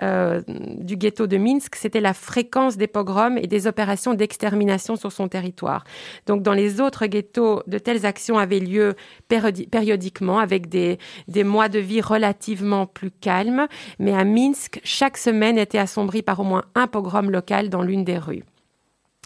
[0.01, 5.11] euh, du ghetto de Minsk, c'était la fréquence des pogroms et des opérations d'extermination sur
[5.11, 5.83] son territoire.
[6.25, 8.95] Donc dans les autres ghettos, de telles actions avaient lieu
[9.27, 13.67] périodiquement avec des, des mois de vie relativement plus calmes.
[13.99, 18.05] Mais à Minsk, chaque semaine était assombrie par au moins un pogrom local dans l'une
[18.05, 18.43] des rues.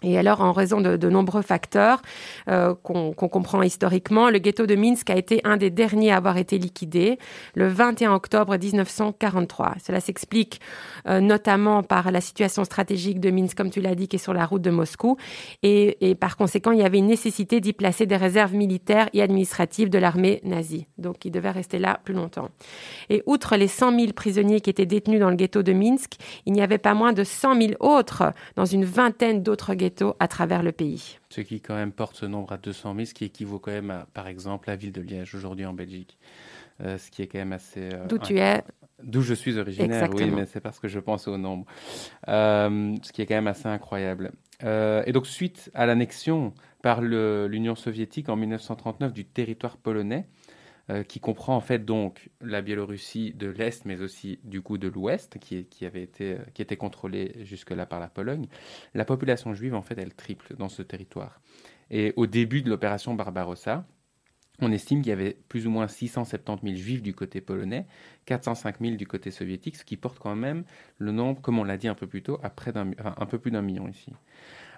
[0.03, 2.01] Et alors, en raison de, nombreux facteurs
[2.49, 6.36] euh, qu'on comprend historiquement, le ghetto de Minsk a été un des derniers à avoir
[6.36, 7.17] été liquidé
[7.53, 9.75] le 21 octobre 1943.
[9.81, 10.60] Cela s'explique
[11.08, 14.34] euh, notamment par la situation stratégique de Minsk, comme tu l'as dit, qui est sur
[14.34, 15.15] la route de Moscou.
[15.63, 19.21] Et, et par conséquent, il y avait une nécessité d'y placer des réserves militaires et
[19.21, 20.88] administratives de l'armée nazie.
[20.97, 22.49] Donc, il devait rester là plus longtemps.
[23.10, 26.51] Et outre les 100 000 prisonniers qui étaient détenus dans le ghetto de Minsk, il
[26.51, 30.63] n'y avait pas moins de 100 000 autres dans une vingtaine d'autres ghettos à travers
[30.63, 31.19] le pays.
[31.29, 33.91] Ce qui quand même porte ce nombre à 200 000, ce qui équivaut quand même
[33.91, 36.17] à, par exemple, la ville de Liège aujourd'hui en Belgique.
[36.81, 37.89] Euh, ce qui est quand même assez...
[37.93, 38.63] Euh, D'où tu es
[39.03, 41.65] D'où je suis originaire, oui, mais c'est parce que je pense au nombre.
[42.27, 44.31] Euh, ce qui est quand même assez incroyable.
[44.62, 50.27] et donc, suite à l'annexion par l'Union soviétique en 1939 du territoire polonais,
[50.91, 54.87] euh, qui comprend en fait donc la Biélorussie de l'Est, mais aussi du coup de
[54.87, 58.47] l'Ouest, qui, avait été, euh, qui était contrôlée jusque-là par la Pologne,
[58.93, 61.41] la population juive, en fait, elle triple dans ce territoire.
[61.89, 63.87] Et au début de l'opération Barbarossa,
[64.61, 67.87] on estime qu'il y avait plus ou moins 670 000 juifs du côté polonais,
[68.25, 70.65] 405 000 du côté soviétique, ce qui porte quand même
[70.99, 73.39] le nombre, comme on l'a dit un peu plus tôt, à près d'un, un peu
[73.39, 74.13] plus d'un million ici.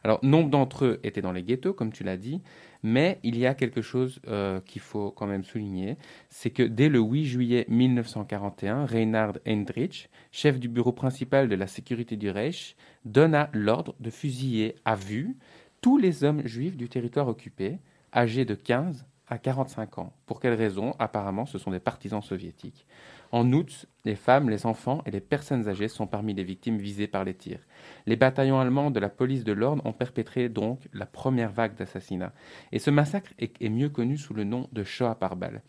[0.03, 2.41] Alors, nombre d'entre eux étaient dans les ghettos, comme tu l'as dit,
[2.83, 5.97] mais il y a quelque chose euh, qu'il faut quand même souligner,
[6.29, 11.67] c'est que dès le 8 juillet 1941, Reinhard Hendrich, chef du bureau principal de la
[11.67, 15.35] sécurité du Reich, donna l'ordre de fusiller à vue
[15.81, 17.79] tous les hommes juifs du territoire occupé,
[18.13, 20.13] âgés de 15 à 45 ans.
[20.25, 20.95] Pour quelle raison?
[20.99, 22.85] Apparemment, ce sont des partisans soviétiques.
[23.31, 27.07] En août, les femmes, les enfants et les personnes âgées sont parmi les victimes visées
[27.07, 27.59] par les tirs.
[28.05, 32.33] Les bataillons allemands de la police de l'ordre ont perpétré donc la première vague d'assassinats.
[32.71, 35.61] Et ce massacre est, est mieux connu sous le nom de Shoah par balle.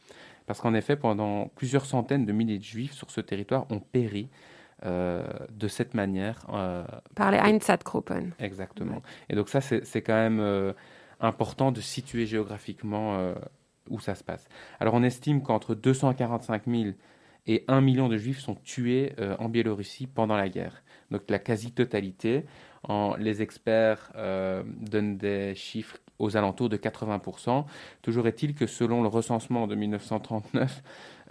[0.46, 4.28] Parce qu'en effet, pendant plusieurs centaines de milliers de juifs sur ce territoire ont péri
[4.86, 6.46] euh, de cette manière.
[6.54, 6.84] euh,
[7.16, 8.30] Par les Einsatzgruppen.
[8.38, 9.02] Exactement.
[9.28, 10.72] Et donc ça, c'est quand même euh,
[11.20, 13.34] important de situer géographiquement
[13.90, 14.46] où ça se passe.
[14.80, 16.90] Alors on estime qu'entre 245 000
[17.48, 20.84] et 1 million de juifs sont tués euh, en Biélorussie pendant la guerre.
[21.10, 22.44] Donc la quasi-totalité.
[23.18, 27.64] Les experts euh, donnent des chiffres aux alentours de 80%.
[28.02, 30.82] Toujours est-il que selon le recensement de 1939,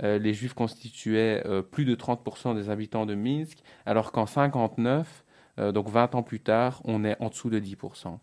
[0.03, 5.25] euh, les juifs constituaient plus de 30% des habitants de Minsk, alors qu'en 59,
[5.60, 8.19] euh, donc 20 ans plus tard, on est en dessous de 10%.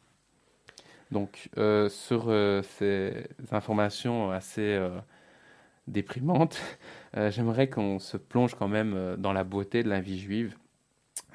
[1.10, 1.50] Donc
[1.88, 4.80] sur ces informations assez
[5.86, 6.60] déprimantes,
[7.16, 10.56] euh, j'aimerais qu'on se plonge quand même euh, dans la beauté de la vie juive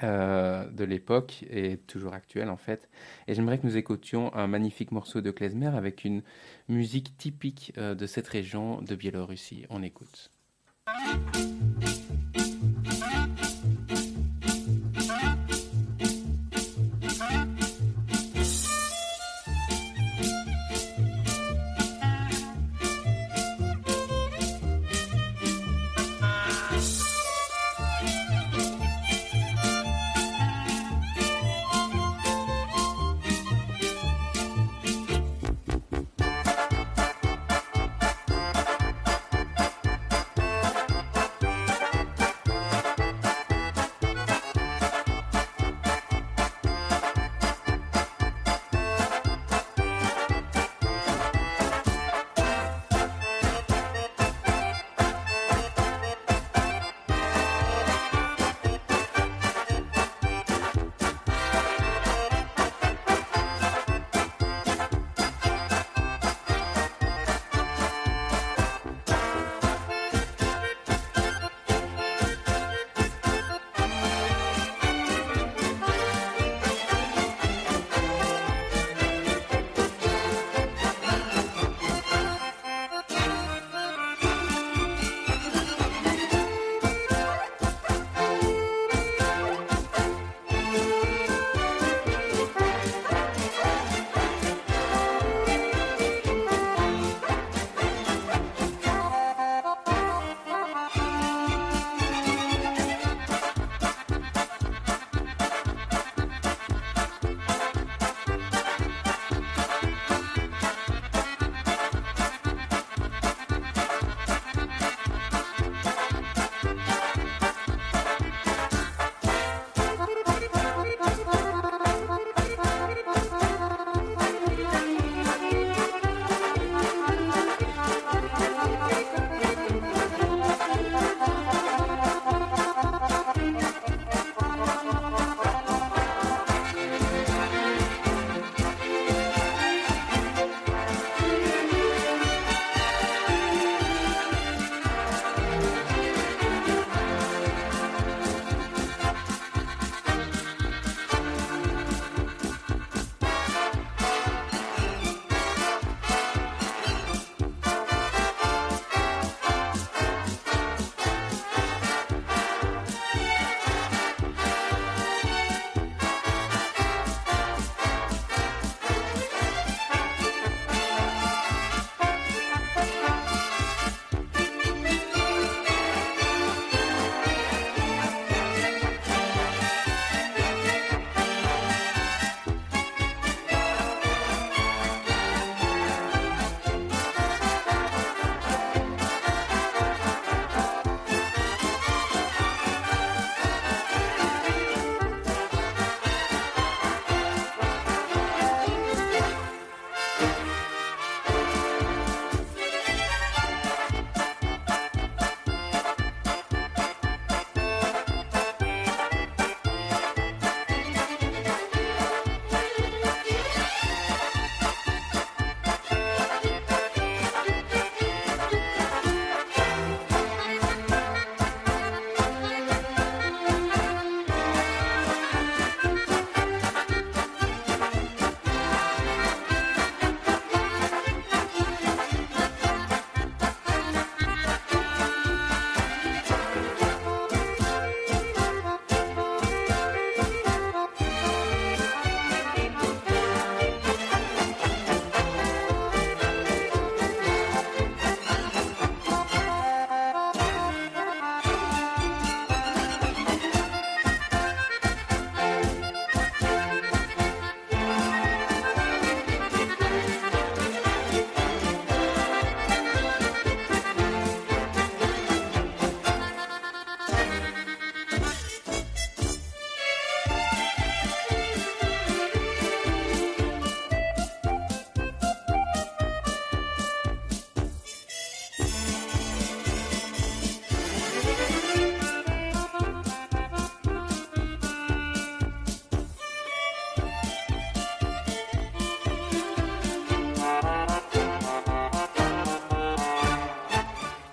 [0.04, 2.90] euh, de l'époque et toujours actuelle en fait.
[3.28, 6.22] Et j'aimerais que nous écoutions un magnifique morceau de klezmer avec une
[6.68, 9.66] musique typique de cette région de Biélorussie.
[9.70, 10.32] On écoute.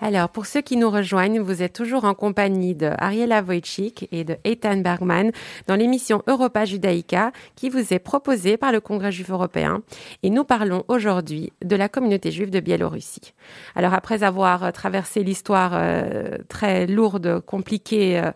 [0.06, 4.22] Alors, pour ceux qui nous rejoignent, vous êtes toujours en compagnie de Ariela Wojcik et
[4.22, 5.32] de Ethan Bergman
[5.66, 9.82] dans l'émission Europa Judaica qui vous est proposée par le Congrès juif européen.
[10.22, 13.34] Et nous parlons aujourd'hui de la communauté juive de Biélorussie.
[13.74, 18.30] Alors, après avoir traversé l'histoire euh, très lourde, compliquée euh,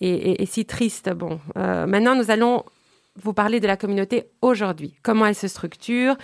[0.00, 2.62] et, si triste, bon, euh, maintenant nous allons
[3.22, 6.16] vous parler de la communauté aujourd'hui, comment elle se structure,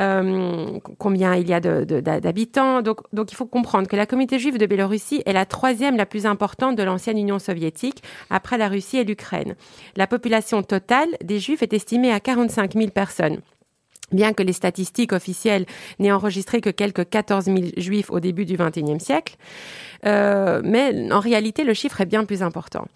[0.00, 2.82] euh, combien il y a d'habitants.
[2.82, 6.06] Donc, donc, il faut comprendre que la communauté juive de Biélorussie est la troisième la
[6.06, 9.54] plus importante de l'ancienne Union soviétique, après la Russie et l'Ukraine.
[9.96, 13.40] La population totale des juifs est estimée à 45 000 personnes.
[14.10, 15.66] Bien que les statistiques officielles
[15.98, 19.36] n'aient enregistré que quelques 14 000 juifs au début du XXIe siècle,
[20.06, 22.86] euh, mais en réalité, le chiffre est bien plus important.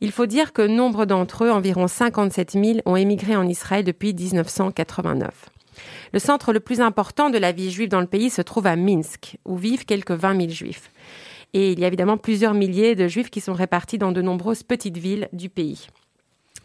[0.00, 4.12] Il faut dire que nombre d'entre eux, environ 57 000, ont émigré en Israël depuis
[4.12, 5.50] 1989.
[6.12, 8.76] Le centre le plus important de la vie juive dans le pays se trouve à
[8.76, 10.90] Minsk, où vivent quelques 20 000 juifs.
[11.52, 14.62] Et il y a évidemment plusieurs milliers de juifs qui sont répartis dans de nombreuses
[14.62, 15.86] petites villes du pays.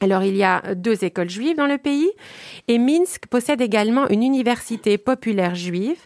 [0.02, 2.10] Alors il y a deux écoles juives dans le pays
[2.68, 6.00] et Minsk possède également une université populaire juive.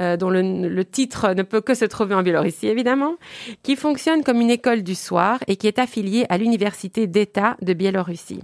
[0.00, 3.16] Euh, dont le, le, titre ne peut que se trouver en Biélorussie, évidemment,
[3.62, 7.74] qui fonctionne comme une école du soir et qui est affiliée à l'Université d'État de
[7.74, 8.40] Biélorussie.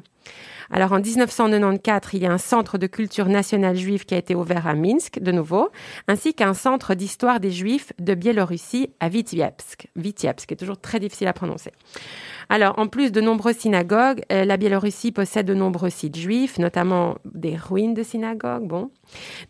[0.71, 4.35] Alors en 1994, il y a un centre de culture nationale juive qui a été
[4.35, 5.71] ouvert à Minsk, de nouveau,
[6.07, 9.09] ainsi qu'un centre d'histoire des juifs de Biélorussie à.
[9.09, 9.87] Vityebsk,
[10.47, 11.73] qui est toujours très difficile à prononcer.
[12.49, 17.19] Alors, en plus de nombreuses synagogues, euh, la Biélorussie possède de nombreux sites juifs, notamment
[17.25, 18.91] des ruines de synagogues, bon,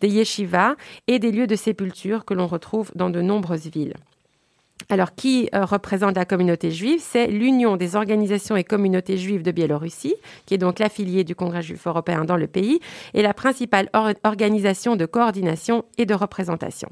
[0.01, 0.75] des yeshivas
[1.07, 3.95] et des lieux de sépulture que l'on retrouve dans de nombreuses villes.
[4.89, 9.51] Alors, qui euh, représente la communauté juive C'est l'Union des organisations et communautés juives de
[9.51, 10.15] Biélorussie,
[10.47, 12.81] qui est donc l'affiliée du Congrès juif européen dans le pays,
[13.13, 16.89] et la principale or organisation de coordination et de représentation.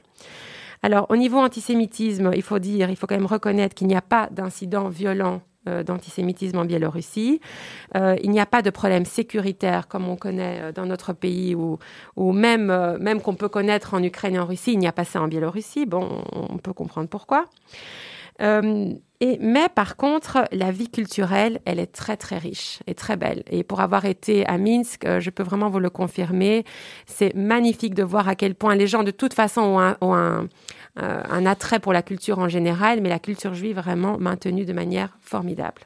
[0.82, 4.02] Alors, au niveau antisémitisme, il faut dire, il faut quand même reconnaître qu'il n'y a
[4.02, 7.40] pas d'incident violent d'antisémitisme en Biélorussie.
[7.96, 11.54] Euh, il n'y a pas de problème sécuritaire comme on connaît euh, dans notre pays
[11.54, 11.78] ou,
[12.16, 14.72] ou même, euh, même qu'on peut connaître en Ukraine et en Russie.
[14.72, 15.86] Il n'y a pas ça en Biélorussie.
[15.86, 17.46] Bon, on peut comprendre pourquoi.
[18.42, 23.16] Euh, et, mais par contre, la vie culturelle, elle est très très riche et très
[23.16, 23.42] belle.
[23.50, 26.64] Et pour avoir été à Minsk, euh, je peux vraiment vous le confirmer.
[27.06, 30.48] C'est magnifique de voir à quel point les gens, de toute façon, ont un,
[30.98, 34.72] euh, un attrait pour la culture en général, mais la culture juive vraiment maintenue de
[34.72, 35.82] manière formidable.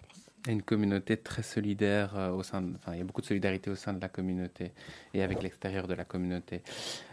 [0.49, 3.75] Une communauté très solidaire euh, au sein enfin, il y a beaucoup de solidarité au
[3.75, 4.73] sein de la communauté
[5.12, 6.62] et avec l'extérieur de la communauté.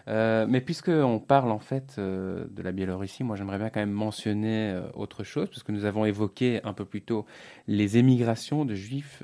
[0.07, 4.79] Euh, mais puisqu'on parle en fait de la Biélorussie, moi j'aimerais bien quand même mentionner
[4.93, 7.25] autre chose, parce que nous avons évoqué un peu plus tôt
[7.67, 9.23] les émigrations de juifs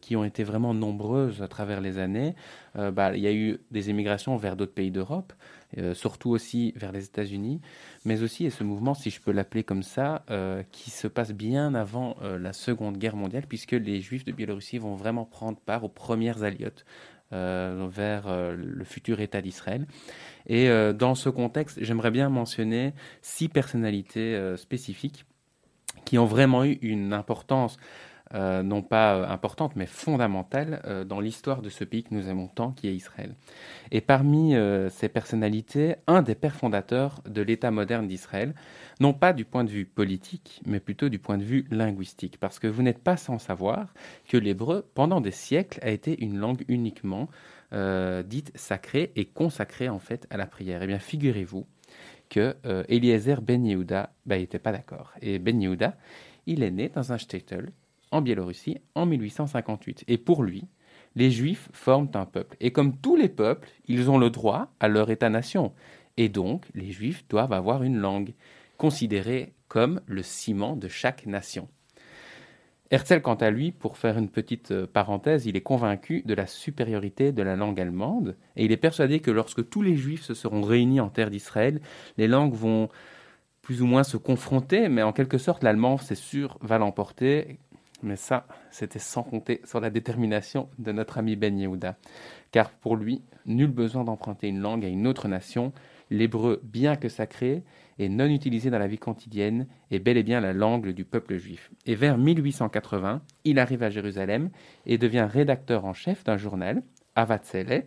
[0.00, 2.34] qui ont été vraiment nombreuses à travers les années.
[2.74, 5.34] Bah, il y a eu des émigrations vers d'autres pays d'Europe,
[5.78, 7.60] euh, surtout aussi vers les États-Unis,
[8.04, 11.32] mais aussi, et ce mouvement, si je peux l'appeler comme ça, euh, qui se passe
[11.32, 15.58] bien avant euh, la Seconde Guerre mondiale, puisque les Juifs de Biélorussie vont vraiment prendre
[15.58, 16.84] part aux premières aliotes
[17.32, 19.86] euh, vers le futur État d'Israël.
[20.46, 25.24] Et dans ce contexte, j'aimerais bien mentionner six personnalités spécifiques
[26.04, 27.78] qui ont vraiment eu une importance
[28.34, 32.28] euh, non pas euh, importante, mais fondamentale euh, dans l'histoire de ce pays que nous
[32.28, 33.34] aimons tant, qui est Israël.
[33.92, 34.54] Et parmi
[34.90, 38.54] ces personnalités, un des pères fondateurs de l'État moderne d'Israël,
[38.98, 42.58] non pas du point de vue politique, mais plutôt du point de vue linguistique, parce
[42.58, 43.94] que vous n'êtes pas sans savoir
[44.28, 47.28] que l'hébreu, pendant des siècles, a été une langue uniquement
[48.24, 50.82] dite sacrée et consacrée en fait à la prière.
[50.82, 51.66] Eh bien, figurez-vous
[52.30, 52.56] que
[52.88, 55.12] Eliezer Ben Yehuda n'était bah, pas d'accord.
[55.20, 55.96] Et Ben Yehuda,
[56.46, 57.70] il est né dans un shtetl
[58.14, 60.04] en Biélorussie en 1858.
[60.06, 60.68] Et pour lui,
[61.16, 62.56] les Juifs forment un peuple.
[62.60, 65.72] Et comme tous les peuples, ils ont le droit à leur État-nation.
[66.16, 68.32] Et donc, les Juifs doivent avoir une langue,
[68.78, 71.68] considérée comme le ciment de chaque nation.
[72.90, 76.46] Herzl, quant à lui, pour faire une petite euh, parenthèse, il est convaincu de la
[76.46, 80.34] supériorité de la langue allemande et il est persuadé que lorsque tous les juifs se
[80.34, 81.80] seront réunis en terre d'Israël,
[82.18, 82.88] les langues vont
[83.62, 87.58] plus ou moins se confronter, mais en quelque sorte, l'allemand, c'est sûr, va l'emporter
[88.02, 91.96] mais ça, c'était sans compter sur la détermination de notre ami Ben Yehuda.
[92.50, 95.72] Car pour lui, nul besoin d'emprunter une langue à une autre nation.
[96.10, 97.64] L'hébreu, bien que sacré
[97.98, 101.36] et non utilisé dans la vie quotidienne, est bel et bien la langue du peuple
[101.36, 101.70] juif.
[101.86, 104.50] Et vers 1880, il arrive à Jérusalem
[104.86, 106.82] et devient rédacteur en chef d'un journal,
[107.14, 107.84] Avatzelet,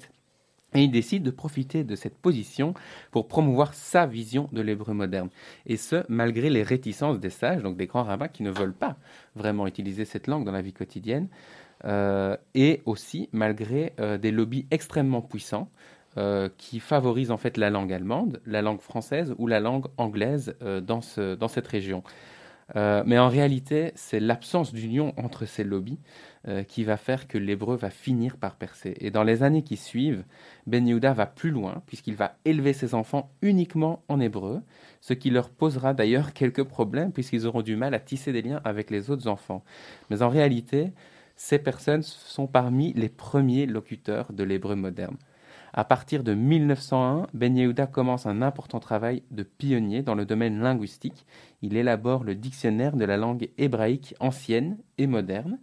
[0.73, 2.73] et il décide de profiter de cette position
[3.11, 5.29] pour promouvoir sa vision de l'hébreu moderne.
[5.65, 8.97] Et ce, malgré les réticences des sages, donc des grands rabbins qui ne veulent pas
[9.35, 11.29] vraiment utiliser cette langue dans la vie quotidienne,
[11.85, 15.69] euh, et aussi malgré euh, des lobbies extrêmement puissants
[16.17, 20.55] euh, qui favorise en fait la langue allemande, la langue française ou la langue anglaise
[20.61, 21.01] dans,
[21.39, 22.03] dans cette région.
[22.75, 25.99] Mais en réalité, c'est l'absence d'union entre ces lobbies
[26.67, 28.95] qui va faire que l'hébreu va finir par percer.
[28.99, 30.23] Et dans les années qui suivent,
[30.65, 34.61] Ben Yehuda va plus loin, puisqu'il va élever ses enfants uniquement en hébreu,
[35.01, 38.61] ce qui leur posera d'ailleurs quelques problèmes, puisqu'ils auront du mal à tisser des liens
[38.63, 39.63] avec les autres enfants.
[40.09, 40.93] Mais en réalité,
[41.35, 45.17] ces personnes sont parmi les premiers locuteurs de l'hébreu moderne.
[45.73, 50.59] À partir de 1901, Ben Yehuda commence un important travail de pionnier dans le domaine
[50.59, 51.27] linguistique.
[51.61, 55.59] Il élabore le dictionnaire de la langue hébraïque ancienne et moderne.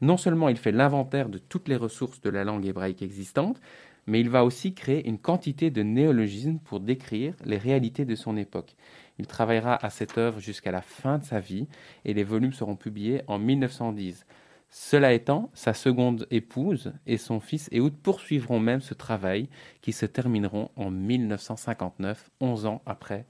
[0.00, 3.60] Non seulement il fait l'inventaire de toutes les ressources de la langue hébraïque existante,
[4.06, 8.36] mais il va aussi créer une quantité de néologismes pour décrire les réalités de son
[8.36, 8.74] époque.
[9.18, 11.68] Il travaillera à cette œuvre jusqu'à la fin de sa vie
[12.04, 14.24] et les volumes seront publiés en 1910.
[14.70, 19.48] Cela étant, sa seconde épouse et son fils Ehud poursuivront même ce travail
[19.80, 23.26] qui se termineront en 1959, 11 ans après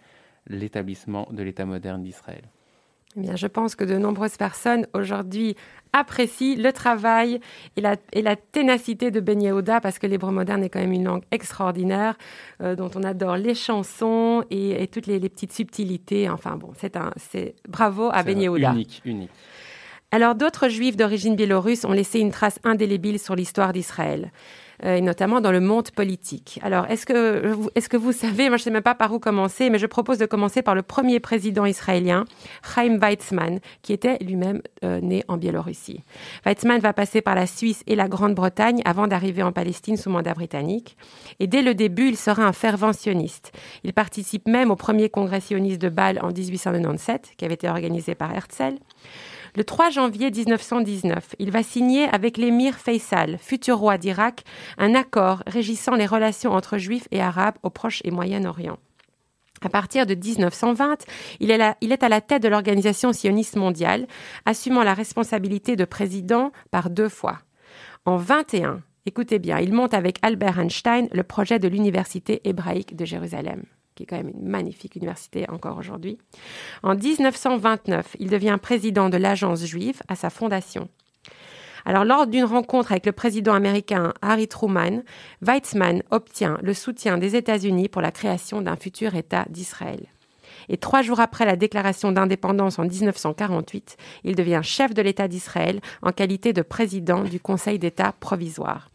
[0.46, 2.42] l'établissement de l'État moderne d'Israël.
[3.16, 5.56] Eh bien, je pense que de nombreuses personnes aujourd'hui
[5.92, 7.40] apprécient le travail
[7.76, 10.92] et la, et la ténacité de Ben Yehuda parce que l'hébreu moderne est quand même
[10.92, 12.16] une langue extraordinaire
[12.62, 16.28] euh, dont on adore les chansons et, et toutes les, les, petites subtilités.
[16.28, 18.72] Enfin bon, c'est un, c'est bravo à Ben Yehuda.
[18.72, 19.30] Unique, unique.
[20.10, 24.30] Alors d'autres juifs d'origine biélorusse ont laissé une trace indélébile sur l'histoire d'Israël.
[24.84, 26.60] Euh, et notamment dans le monde politique.
[26.62, 29.18] Alors, est-ce que, est-ce que vous savez, moi je ne sais même pas par où
[29.18, 32.24] commencer, mais je propose de commencer par le premier président israélien,
[32.62, 36.04] Chaim Weizmann, qui était lui-même euh, né en Biélorussie.
[36.46, 40.34] Weizmann va passer par la Suisse et la Grande-Bretagne avant d'arriver en Palestine sous mandat
[40.34, 40.96] britannique.
[41.40, 43.52] Et dès le début, il sera un fervent sioniste.
[43.82, 48.14] Il participe même au premier congrès sioniste de Bâle en 1897, qui avait été organisé
[48.14, 48.78] par Herzl.
[49.58, 54.44] Le 3 janvier 1919, il va signer avec l'émir Faisal, futur roi d'Irak,
[54.78, 58.78] un accord régissant les relations entre juifs et arabes au Proche et Moyen-Orient.
[59.60, 61.04] À partir de 1920,
[61.40, 64.06] il est, il est, à la tête de l'organisation sioniste mondiale,
[64.46, 67.40] assumant la responsabilité de président par deux fois.
[68.04, 73.04] En 21, écoutez bien, il monte avec Albert Einstein le projet de l'Université hébraïque de
[73.04, 73.64] Jérusalem
[73.98, 76.18] qui est quand même une magnifique université encore aujourd'hui.
[76.84, 80.88] En 1929, il devient président de l'agence juive à sa fondation.
[81.84, 85.02] Alors, lors d'une rencontre avec le président américain Harry Truman,
[85.42, 90.06] Weizmann obtient le soutien des États-Unis pour la création d'un futur État d'Israël.
[90.68, 95.80] Et trois jours après la déclaration d'indépendance en 1948, il devient chef de l'État d'Israël
[96.02, 98.90] en qualité de président du Conseil d'État provisoire.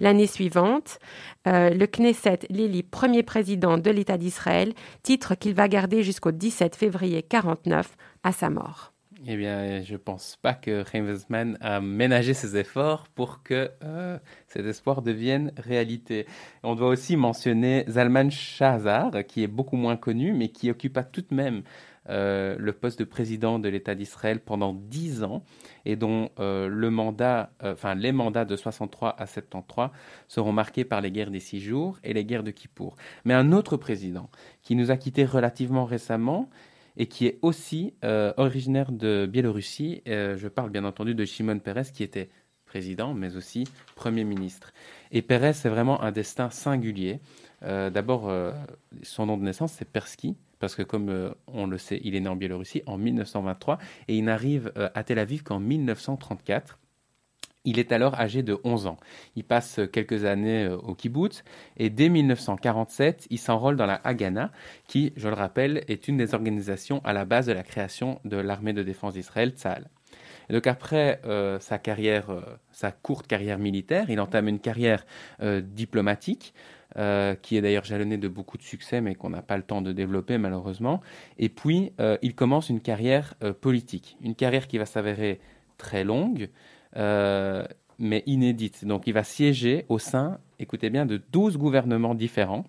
[0.00, 0.98] L'année suivante,
[1.46, 4.72] euh, le Knesset l'élit premier président de l'État d'Israël,
[5.02, 8.92] titre qu'il va garder jusqu'au 17 février 1949 à sa mort.
[9.26, 14.18] Eh bien, je ne pense pas que Weizmann a ménagé ses efforts pour que euh,
[14.46, 16.26] cet espoir devienne réalité.
[16.62, 21.20] On doit aussi mentionner Zalman Shahzar, qui est beaucoup moins connu, mais qui occupa tout
[21.20, 21.62] de même
[22.10, 25.44] euh, le poste de président de l'État d'Israël pendant dix ans
[25.84, 29.90] et dont euh, le mandat, euh, les mandats de 63 à 73
[30.26, 32.96] seront marqués par les guerres des six jours et les guerres de Kippour.
[33.24, 34.28] Mais un autre président
[34.62, 36.50] qui nous a quittés relativement récemment
[36.96, 42.02] et qui est aussi originaire de Biélorussie, je parle bien entendu de Shimon Peres qui
[42.02, 42.28] était
[42.66, 44.72] président mais aussi Premier ministre.
[45.12, 47.20] Et Peres, c'est vraiment un destin singulier.
[47.62, 48.30] D'abord,
[49.02, 52.20] son nom de naissance, c'est Persky, parce que comme euh, on le sait, il est
[52.20, 56.78] né en Biélorussie en 1923 et il n'arrive euh, à Tel Aviv qu'en 1934.
[57.66, 58.96] Il est alors âgé de 11 ans.
[59.36, 61.42] Il passe quelques années euh, au kibbutz
[61.76, 64.52] et dès 1947, il s'enrôle dans la Haganah,
[64.86, 68.36] qui, je le rappelle, est une des organisations à la base de la création de
[68.36, 69.88] l'armée de défense d'Israël, Tzahal.
[70.50, 71.20] Donc après
[71.60, 75.06] sa courte carrière militaire, il entame une carrière
[75.40, 76.54] diplomatique
[76.96, 79.80] euh, qui est d'ailleurs jalonné de beaucoup de succès, mais qu'on n'a pas le temps
[79.80, 81.00] de développer malheureusement.
[81.38, 85.40] Et puis, euh, il commence une carrière euh, politique, une carrière qui va s'avérer
[85.78, 86.48] très longue,
[86.96, 88.84] mais inédite.
[88.84, 92.64] Donc il va siéger au sein, écoutez bien, de 12 gouvernements différents,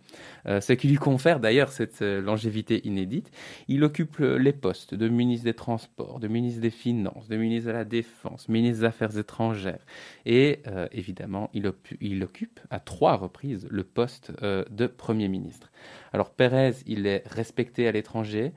[0.47, 3.31] euh, ce qui lui confère d'ailleurs cette euh, longévité inédite.
[3.67, 7.73] Il occupe les postes de ministre des Transports, de ministre des Finances, de ministre de
[7.73, 9.85] la Défense, ministre des Affaires étrangères.
[10.25, 15.71] Et euh, évidemment, il, il, occupe à trois reprises le poste de Premier ministre.
[16.13, 18.53] Alors Pérez, il est respecté à l'étranger.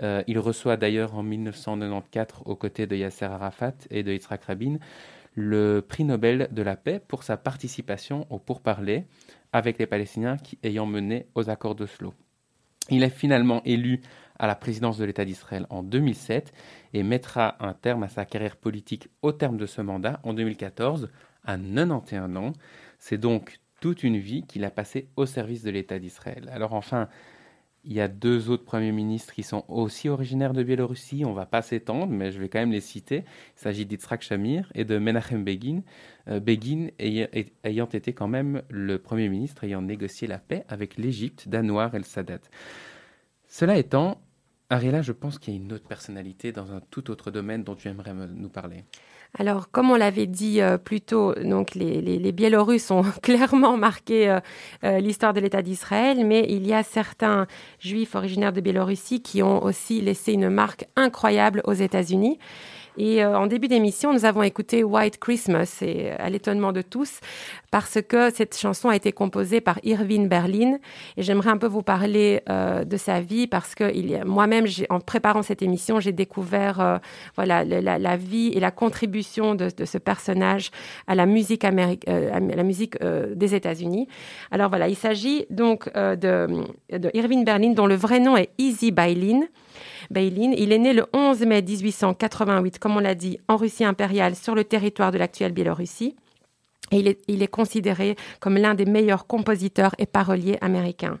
[0.00, 4.78] il reçoit d'ailleurs en 1994, aux côtés de Yasser Arafat et de Yitzhak Rabin,
[5.34, 9.06] le prix Nobel de la paix pour sa participation au pourparlers
[9.52, 12.14] avec les Palestiniens qui, ayant mené aux accords d'Oslo.
[12.90, 14.00] Il est finalement élu
[14.38, 16.52] à la présidence de l'État d'Israël en 2007
[16.94, 21.10] et mettra un terme à sa carrière politique au terme de ce mandat en 2014
[21.44, 22.52] à 91 ans.
[22.98, 26.48] C'est donc toute une vie qu'il a passée au service de l'État d'Israël.
[26.52, 27.08] Alors enfin,
[27.84, 31.24] il y a deux autres premiers ministres qui sont aussi originaires de Biélorussie.
[31.24, 33.24] On ne va pas s'étendre, mais je vais quand même les citer.
[33.56, 35.82] Il s'agit d'Yitzhak Shamir et de Menachem Begin.
[36.28, 41.48] Euh, Begin ayant été quand même le premier ministre ayant négocié la paix avec l'Égypte
[41.48, 42.40] d'Anwar el-Sadat.
[43.48, 44.20] Cela étant,
[44.70, 47.74] Ariela, je pense qu'il y a une autre personnalité dans un tout autre domaine dont
[47.74, 48.84] tu aimerais nous parler.
[49.38, 54.28] Alors, comme on l'avait dit euh, plus tôt, donc les, les, Biélorusses ont clairement marqué
[54.28, 54.40] euh,
[54.84, 57.46] euh, l'histoire de l'État d'Israël, mais il y a certains
[57.80, 62.38] Juifs originaires de Biélorussie qui ont aussi laissé une marque incroyable aux États-Unis.
[62.98, 66.82] Et euh, en début d'émission, nous avons écouté White Christmas, et euh, à l'étonnement de
[66.82, 67.20] tous,
[67.72, 70.76] parce que cette chanson a été composée par Irving Berlin.
[71.16, 75.42] Et j'aimerais un peu vous parler euh, de sa vie, parce que moi-même, en préparant
[75.42, 77.00] cette émission, j'ai découvert
[77.34, 80.70] voilà la, vie et la contribution de, ce personnage
[81.06, 84.06] à la musique, à la musique des États-Unis.
[84.50, 88.90] Alors voilà, il s'agit donc de, de Irving Berlin, dont le vrai nom est Easy
[88.90, 89.40] Bailin.
[90.10, 90.52] Bailin.
[90.56, 94.54] Il est né le 11 mai 1888, comme on l'a dit, en Russie impériale, sur
[94.54, 96.14] le territoire de l'actuelle Biélorussie.
[96.92, 101.18] Et il est, considéré comme l'un des meilleurs compositeurs et paroliers américains.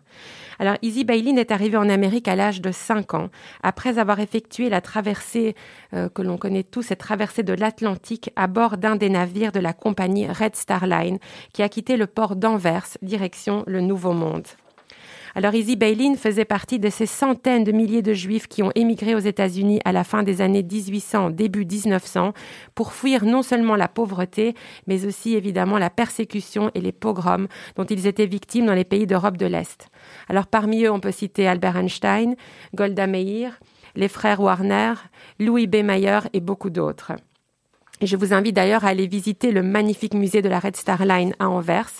[0.58, 3.30] Alors, Izzy Bailin est arrivé en Amérique à l'âge de 5 ans,
[3.62, 5.56] après avoir effectué la traversée
[5.94, 9.60] euh, que l'on connaît tous, cette traversée de l'Atlantique à bord d'un des navires de
[9.60, 11.18] la compagnie Red Star Line,
[11.52, 14.46] qui a quitté le port d'Anvers, direction le Nouveau Monde.
[15.34, 19.14] Alors Izzy Bailin faisait partie de ces centaines de milliers de juifs qui ont émigré
[19.14, 22.34] aux États-Unis à la fin des années 1800, début 1900,
[22.74, 24.54] pour fuir non seulement la pauvreté,
[24.86, 29.06] mais aussi évidemment la persécution et les pogroms dont ils étaient victimes dans les pays
[29.06, 29.88] d'Europe de l'Est.
[30.28, 32.36] Alors parmi eux, on peut citer Albert Einstein,
[32.74, 33.58] Golda Meir,
[33.94, 34.94] les frères Warner,
[35.38, 35.76] Louis B.
[35.76, 37.12] Mayer et beaucoup d'autres.
[38.00, 41.34] Je vous invite d'ailleurs à aller visiter le magnifique musée de la Red Star Line
[41.38, 41.90] à Anvers.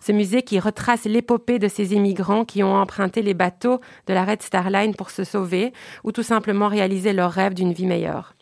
[0.00, 4.24] Ce musée qui retrace l'épopée de ces immigrants qui ont emprunté les bateaux de la
[4.24, 5.72] Red Star Line pour se sauver
[6.04, 8.34] ou tout simplement réaliser leur rêve d'une vie meilleure.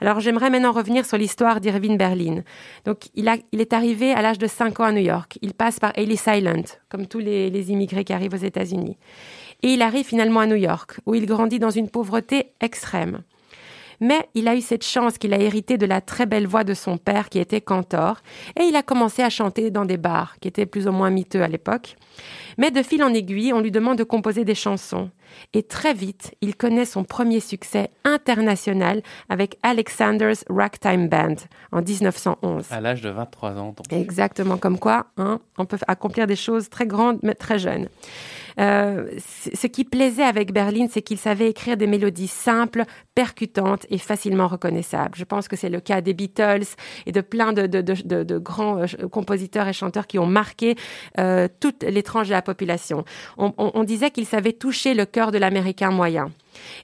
[0.00, 2.42] Alors j'aimerais maintenant revenir sur l'histoire d'Irving Berlin.
[2.84, 5.38] Donc il, est arrivé à l'âge de 5 ans à New York.
[5.42, 8.96] Il passe par Ellis Island, comme tous les, les immigrés qui arrivent aux États-Unis.
[9.62, 13.22] Et il arrive finalement à New York, où il grandit dans une pauvreté extrême.
[14.02, 16.74] Mais il a eu cette chance qu'il a hérité de la très belle voix de
[16.74, 18.20] son père qui était cantor
[18.58, 21.40] et il a commencé à chanter dans des bars qui étaient plus ou moins miteux
[21.40, 21.96] à l'époque.
[22.58, 25.10] Mais de fil en aiguille, on lui demande de composer des chansons.
[25.54, 31.36] Et très vite, il connaît son premier succès international avec Alexander's Ragtime Band
[31.70, 32.66] en 1911.
[32.72, 33.74] À l'âge de 23 ans.
[33.90, 37.86] Exactement, comme quoi hein, on peut accomplir des choses très grandes mais très jeunes.
[38.60, 42.84] Euh, ce qui plaisait avec Berlin, c'est qu'il savait écrire des mélodies simples,
[43.14, 45.14] percutantes et facilement reconnaissables.
[45.16, 46.66] Je pense que c'est le cas des Beatles
[47.06, 50.76] et de plein de, de, de, de grands euh, compositeurs et chanteurs qui ont marqué
[51.18, 53.04] euh, toute l'étrange de la population.
[53.38, 56.30] On, on, on disait qu'il savait toucher le cœur de l'Américain moyen.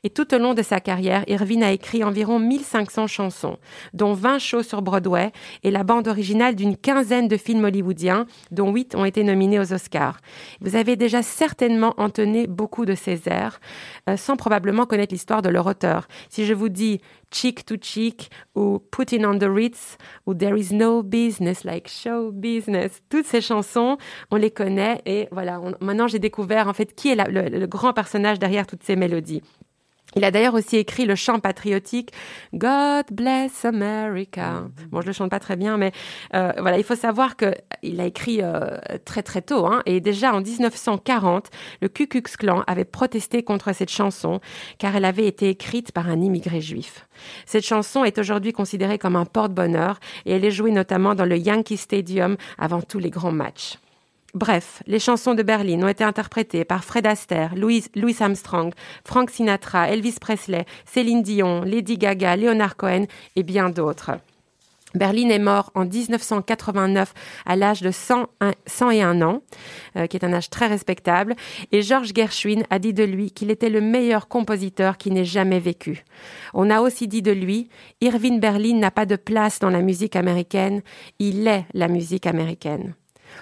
[0.04, 3.58] Et tout au long de sa carrière, Irvine a écrit environ 1500 chansons,
[3.92, 8.72] dont 20 shows sur Broadway et la bande originale d'une quinzaine de films hollywoodiens, dont
[8.72, 10.20] 8 ont été nominés aux Oscars.
[10.60, 13.60] Vous avez déjà certainement entonné beaucoup de ces airs,
[14.08, 16.08] euh, sans probablement connaître l'histoire de leur auteur.
[16.28, 17.00] Si je vous dis
[17.30, 22.32] Cheek to Cheek ou Putting on the Ritz ou There is no business like show
[22.32, 23.02] business.
[23.08, 23.98] Toutes ces chansons,
[24.30, 28.38] on les connaît et voilà, maintenant j'ai découvert en fait qui est le grand personnage
[28.38, 29.42] derrière toutes ces mélodies.
[30.16, 32.12] Il a d'ailleurs aussi écrit le chant patriotique
[32.54, 34.64] God Bless America.
[34.90, 35.92] Bon, je le chante pas très bien, mais
[36.34, 40.00] euh, voilà, il faut savoir que il a écrit euh, très très tôt, hein, et
[40.00, 41.50] déjà en 1940,
[41.82, 44.40] le Ku Klux Klan avait protesté contre cette chanson
[44.78, 47.06] car elle avait été écrite par un immigré juif.
[47.44, 51.36] Cette chanson est aujourd'hui considérée comme un porte-bonheur et elle est jouée notamment dans le
[51.36, 53.78] Yankee Stadium avant tous les grands matchs.
[54.35, 59.31] Bref, les chansons de Berlin ont été interprétées par Fred Astaire, Louis, Louis Armstrong, Frank
[59.31, 63.07] Sinatra, Elvis Presley, Céline Dion, Lady Gaga, Leonard Cohen
[63.37, 64.11] et bien d'autres.
[64.95, 67.14] Berlin est mort en 1989
[67.47, 69.43] à l'âge de 101 ans,
[69.97, 71.35] euh, qui est un âge très respectable,
[71.72, 75.61] et George Gershwin a dit de lui qu'il était le meilleur compositeur qui n'ait jamais
[75.61, 76.05] vécu.
[76.53, 77.68] On a aussi dit de lui,
[78.01, 80.83] Irving Berlin n'a pas de place dans la musique américaine,
[81.18, 82.95] il est la musique américaine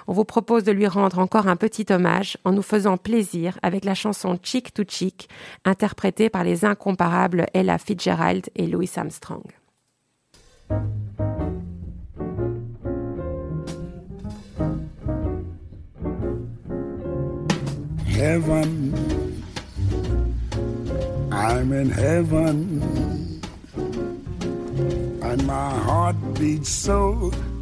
[0.06, 3.84] on vous propose de lui rendre encore un petit hommage en nous faisant plaisir avec
[3.84, 5.28] la chanson Chick to Chick,
[5.64, 9.44] interprétée par les incomparables Ella Fitzgerald et Louis Armstrong.
[21.36, 23.42] I'm in heaven,
[25.22, 27.30] and my heart beats so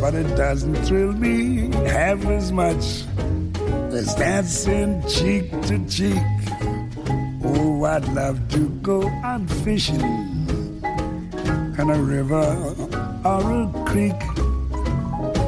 [0.00, 3.04] but it doesn't thrill me half as much
[3.92, 6.16] as dancing cheek to cheek.
[7.44, 12.48] Oh, I'd love to go out fishing in a river
[13.24, 14.20] or a creek,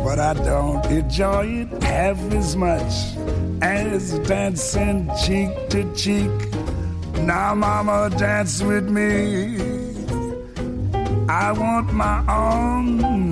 [0.04, 2.92] but I don't enjoy it half as much
[3.62, 6.30] as dancing cheek to cheek.
[7.20, 9.56] Now, Mama, dance with me.
[11.28, 13.31] I want my arms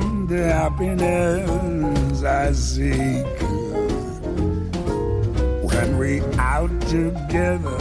[0.31, 3.25] the happiness I seek
[5.61, 7.77] when we out together,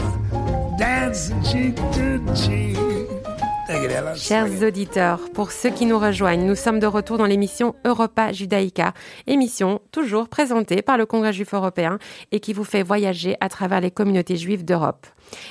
[1.44, 2.76] cheek to cheek.
[3.70, 4.16] Ella.
[4.16, 8.94] Chers auditeurs, pour ceux qui nous rejoignent, nous sommes de retour dans l'émission Europa Judaïca,
[9.28, 11.98] émission toujours présentée par le Congrès juif européen
[12.32, 15.06] et qui vous fait voyager à travers les communautés juives d'Europe.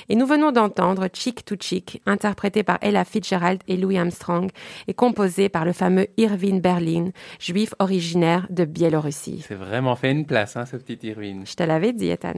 [0.08, 4.50] Et nous venons d'entendre Chick to Chick, interprété par Ella Fitzgerald et Louis Armstrong,
[4.88, 9.44] et composé par le fameux Irving Berlin, juif originaire de Biélorussie.
[9.46, 11.42] C'est vraiment fait une place, hein, ce petit Irwin.
[11.46, 12.34] Je te l'avais dit, Ethan.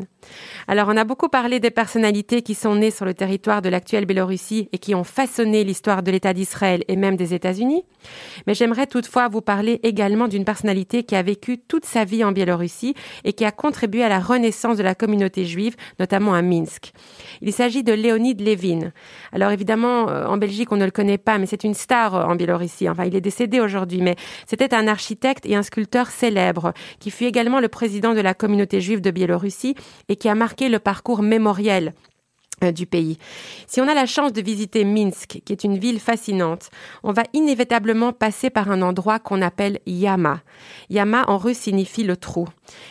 [0.69, 4.07] Alors, on a beaucoup parlé des personnalités qui sont nées sur le territoire de l'actuelle
[4.07, 7.85] Biélorussie et qui ont façonné l'histoire de l'État d'Israël et même des États-Unis.
[8.47, 12.33] Mais j'aimerais toutefois vous parler également d'une personnalité qui a vécu toute sa vie en
[12.33, 16.93] Biélorussie et qui a contribué à la renaissance de la communauté juive, notamment à Minsk.
[17.41, 18.93] Il s'agit de Léonid Levin.
[19.33, 22.25] Alors évidemment, euh, en Belgique, on ne le connaît pas, mais c'est une star euh,
[22.25, 22.89] en Biélorussie.
[22.89, 24.17] Enfin, il est décédé aujourd'hui, mais
[24.47, 28.81] c'était un architecte et un sculpteur célèbre qui fut également le président de la communauté
[28.81, 29.75] juive de Biélorussie
[30.09, 31.95] et qui a marqué le parcours mémoriel
[32.71, 33.19] du pays.
[33.67, 36.71] Si on a la chance de visiter Minsk, qui est une ville fascinante,
[37.03, 40.41] on va inévitablement passer par un endroit qu'on appelle Yama.
[40.91, 42.47] Yama en russe signifie le trou.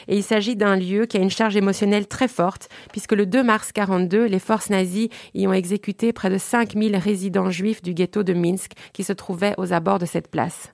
[0.07, 3.43] Et il s'agit d'un lieu qui a une charge émotionnelle très forte, puisque le 2
[3.43, 8.23] mars 42, les forces nazies y ont exécuté près de 5000 résidents juifs du ghetto
[8.23, 10.73] de Minsk qui se trouvaient aux abords de cette place.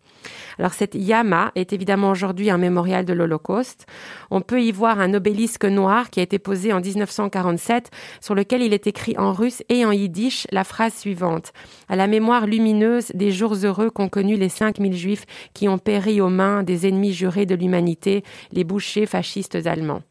[0.59, 3.85] Alors cette Yama est évidemment aujourd'hui un mémorial de l'Holocauste.
[4.31, 7.91] On peut y voir un obélisque noir qui a été posé en 1947
[8.21, 11.53] sur lequel il est écrit en russe et en yiddish la phrase suivante.
[11.89, 16.21] À la mémoire lumineuse des jours heureux qu'ont connus les 5000 juifs qui ont péri
[16.21, 20.01] aux mains des ennemis jurés de l'humanité, les bouchers fascistes allemands.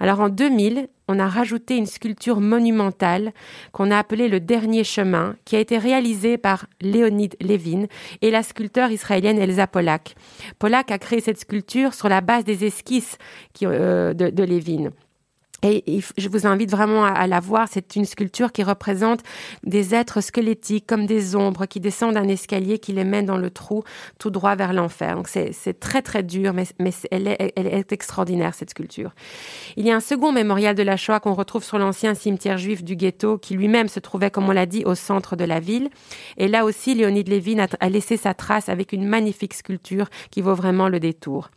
[0.00, 3.32] Alors en 2000, on a rajouté une sculpture monumentale
[3.72, 7.86] qu'on a appelée le dernier chemin, qui a été réalisée par Léonid Levin
[8.22, 10.16] et la sculpteure israélienne Elsa Polak.
[10.58, 13.18] Polak a créé cette sculpture sur la base des esquisses
[13.52, 14.90] qui, euh, de, de Levin.
[15.62, 17.66] Et je vous invite vraiment à, la voir.
[17.70, 19.20] C'est une sculpture qui représente
[19.64, 23.50] des êtres squelettiques comme des ombres qui descendent d'un escalier qui les mène dans le
[23.50, 23.82] trou
[24.18, 25.16] tout droit vers l'enfer.
[25.16, 26.66] Donc c'est très très dur, mais,
[27.10, 29.12] elle, est, extraordinaire cette sculpture.
[29.76, 32.84] Il y a un second mémorial de la Shoah qu'on retrouve sur l'ancien cimetière juif
[32.84, 35.88] du ghetto qui lui-même se trouvait, comme on l'a dit, au centre de la ville.
[36.36, 40.54] Et là aussi, Léonid Levin a, laissé sa trace avec une magnifique sculpture qui vaut
[40.54, 41.50] vraiment le détour.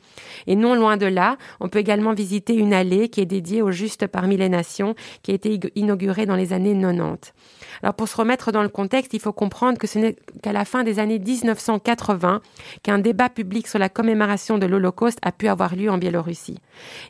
[0.47, 3.71] Et non loin de là, on peut également visiter une allée qui est dédiée au
[3.97, 7.33] parmi les nations, qui a été inaugurée dans les années 90.
[7.81, 10.65] Alors pour se remettre dans le contexte, il faut comprendre que ce n'est qu'à la
[10.65, 12.41] fin des années 1980
[12.83, 16.59] qu'un débat public sur la commémoration de l'Holocauste a pu avoir lieu en Biélorussie.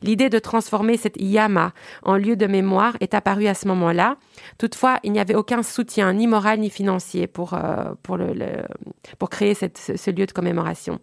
[0.02, 1.74] L'idée de transformer cette Yama
[2.04, 4.18] en lieu de mémoire est apparue à ce moment-là.
[4.58, 10.12] Toutefois, il n'y avait aucun soutien, ni moral ni financier, pour, euh, pour, créer ce
[10.12, 11.00] lieu de commémoration.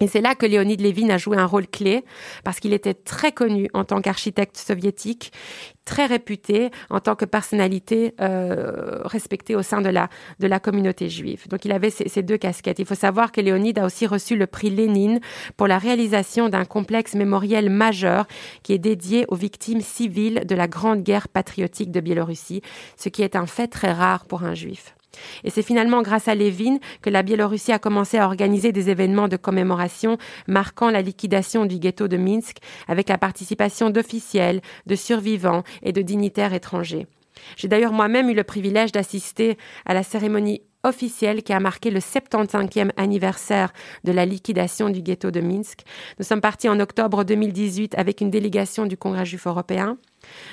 [0.00, 2.04] Et c'est là que Léonid Levin a joué un rôle clé
[2.44, 5.32] parce qu'il était très connu en tant qu'architecte soviétique,
[5.84, 10.08] très réputé en tant que personnalité euh, respectée au sein de la,
[10.40, 11.46] de la communauté juive.
[11.48, 12.78] Donc il avait ces, ces, deux casquettes.
[12.78, 15.20] Il faut savoir que Léonid a aussi reçu le prix Lénine
[15.56, 18.26] pour la réalisation d'un complexe mémoriel majeur
[18.62, 22.62] qui est dédié aux victimes civiles de la Grande Guerre patriotique de Biélorussie,
[22.96, 24.94] ce qui est un fait très rare pour un juif.
[25.44, 29.28] Et c'est finalement grâce à Lévin que la Biélorussie a commencé à organiser des événements
[29.28, 32.58] de commémoration marquant la liquidation du ghetto de Minsk
[32.88, 37.06] avec la participation d'officiels, de survivants et de dignitaires étrangers.
[37.56, 39.56] J'ai d'ailleurs moi-même eu le privilège d'assister
[39.86, 43.72] à la cérémonie officielle qui a marqué le 75e anniversaire
[44.04, 45.80] de la liquidation du ghetto de Minsk.
[46.18, 49.96] Nous sommes partis en octobre 2018 avec une délégation du Congrès juif européen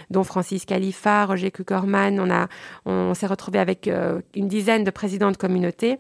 [0.10, 2.20] dont Francis Khalifa, Roger Kuckerman.
[2.20, 2.48] On,
[2.92, 5.98] on s'est retrouvé avec euh, une dizaine de présidents de communautés.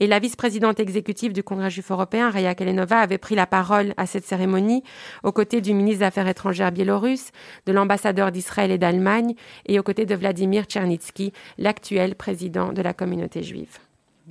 [0.00, 4.06] Et la vice-présidente exécutive du Congrès juif européen, Raya Kalenova, avait pris la parole à
[4.06, 4.82] cette cérémonie
[5.22, 7.32] aux côtés du ministre des Affaires étrangères biélorusse,
[7.66, 9.34] de l'ambassadeur d'Israël et d'Allemagne
[9.66, 13.78] et aux côtés de Vladimir Tchernitsky, l'actuel président de la communauté juive.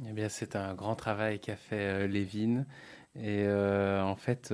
[0.09, 2.65] Eh bien, c'est un grand travail qu'a fait euh, Lévin.
[3.15, 4.53] Et euh, en fait,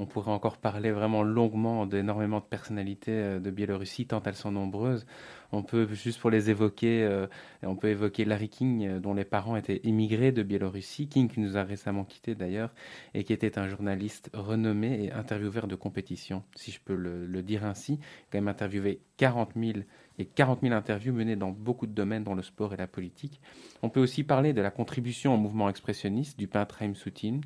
[0.00, 4.50] on pourrait encore parler vraiment longuement d'énormément de personnalités euh, de Biélorussie, tant elles sont
[4.50, 5.04] nombreuses.
[5.52, 7.26] On peut, juste pour les évoquer, euh,
[7.62, 11.06] on peut évoquer Larry King, euh, dont les parents étaient immigrés de Biélorussie.
[11.06, 12.72] King, qui nous a récemment quittés d'ailleurs,
[13.12, 17.66] et qui était un journaliste renommé et intervieweur de compétition, si je peux le, dire
[17.66, 17.98] ainsi.
[18.32, 19.80] Quand même interviewé 40 000
[20.20, 23.40] et 40 000 interviews menées dans beaucoup de domaines, dans le sport et la politique.
[23.82, 27.40] On peut aussi parler de la contribution au mouvement expressionniste du peintre Haim Soutine,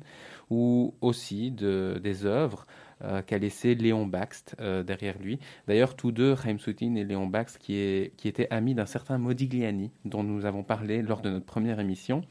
[0.49, 2.65] ou aussi de, des œuvres
[3.03, 5.39] euh, qu'a laissé Léon Baxt euh, derrière lui.
[5.67, 7.77] D'ailleurs, tous deux, Chaim Soutine et Léon Baxt, qui
[8.23, 12.21] étaient amis d'un certain Modigliani, dont nous avons parlé lors de notre première émission.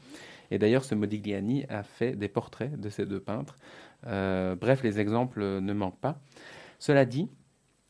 [0.51, 3.55] Et d'ailleurs, ce Modigliani a fait des portraits de ces deux peintres.
[4.05, 6.19] Euh, bref, les exemples ne manquent pas.
[6.77, 7.29] Cela dit,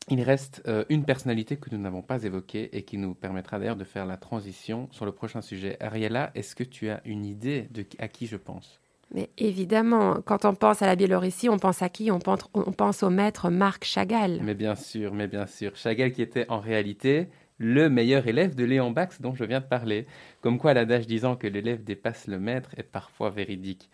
[0.08, 3.76] il reste euh, une personnalité que nous n'avons pas évoquée et qui nous permettra d'ailleurs
[3.76, 5.76] de faire la transition sur le prochain sujet.
[5.80, 8.80] Ariella, est-ce que tu as une idée de à qui je pense?
[9.14, 12.10] Mais évidemment, quand on pense à la Biélorussie, on pense à qui?
[12.10, 14.40] On pense, on pense au maître Marc Chagall.
[14.42, 15.76] Mais bien sûr, mais bien sûr.
[15.76, 17.28] Chagall qui était en réalité
[17.58, 20.06] le meilleur élève de Léon Bax dont je viens de parler.
[20.40, 23.88] Comme quoi l'adage disant que l'élève dépasse le maître est parfois véridique.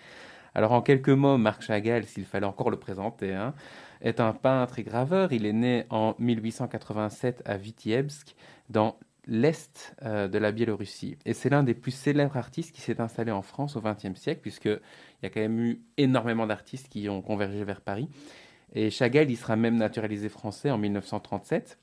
[0.54, 3.54] Alors en quelques mots, Marc Chagall, s'il fallait encore le présenter, hein,
[4.00, 5.32] est un peintre et graveur.
[5.32, 8.34] Il est né en 1887 à Vitiebsk,
[8.68, 8.96] dans
[9.26, 11.16] l'est euh, de la Biélorussie.
[11.24, 14.40] Et c'est l'un des plus célèbres artistes qui s'est installé en France au XXe siècle,
[14.40, 14.80] puisqu'il
[15.22, 18.08] y a quand même eu énormément d'artistes qui ont convergé vers Paris.
[18.74, 21.78] Et Chagall, il sera même naturalisé français en 1937.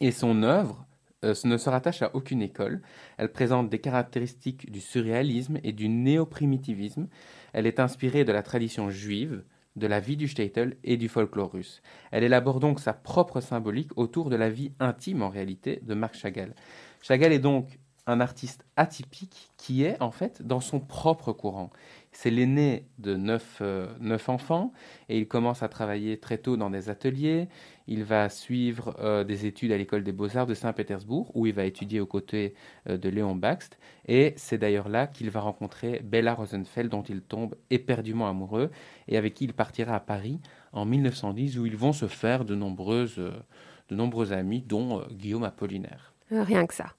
[0.00, 0.86] Et son œuvre
[1.24, 2.82] euh, ne se rattache à aucune école.
[3.16, 7.08] Elle présente des caractéristiques du surréalisme et du néoprimitivisme.
[7.52, 9.42] Elle est inspirée de la tradition juive,
[9.76, 11.82] de la vie du shtetl et du folklore russe.
[12.10, 16.16] Elle élabore donc sa propre symbolique autour de la vie intime en réalité de Marc
[16.16, 16.54] Chagall.
[17.00, 17.78] Chagall est donc
[18.08, 21.70] un artiste atypique qui est en fait dans son propre courant.
[22.10, 24.72] C'est l'aîné de neuf, euh, neuf, enfants
[25.10, 27.48] et il commence à travailler très tôt dans des ateliers.
[27.88, 31.64] Il va suivre euh, des études à l'école des beaux-arts de Saint-Pétersbourg où il va
[31.64, 32.54] étudier aux côtés
[32.88, 33.78] euh, de Léon Baxt.
[34.06, 38.70] Et c'est d'ailleurs là qu'il va rencontrer Bella Rosenfeld dont il tombe éperdument amoureux
[39.08, 40.38] et avec qui il partira à Paris
[40.72, 46.12] en 1910 où ils vont se faire de, nombreuses, de nombreux amis dont Guillaume Apollinaire.
[46.30, 46.92] Rien que ça.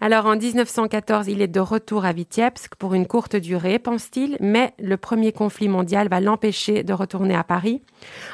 [0.00, 4.74] Alors en 1914, il est de retour à Vitebsk pour une courte durée, pense-t-il, mais
[4.78, 7.82] le premier conflit mondial va l'empêcher de retourner à Paris.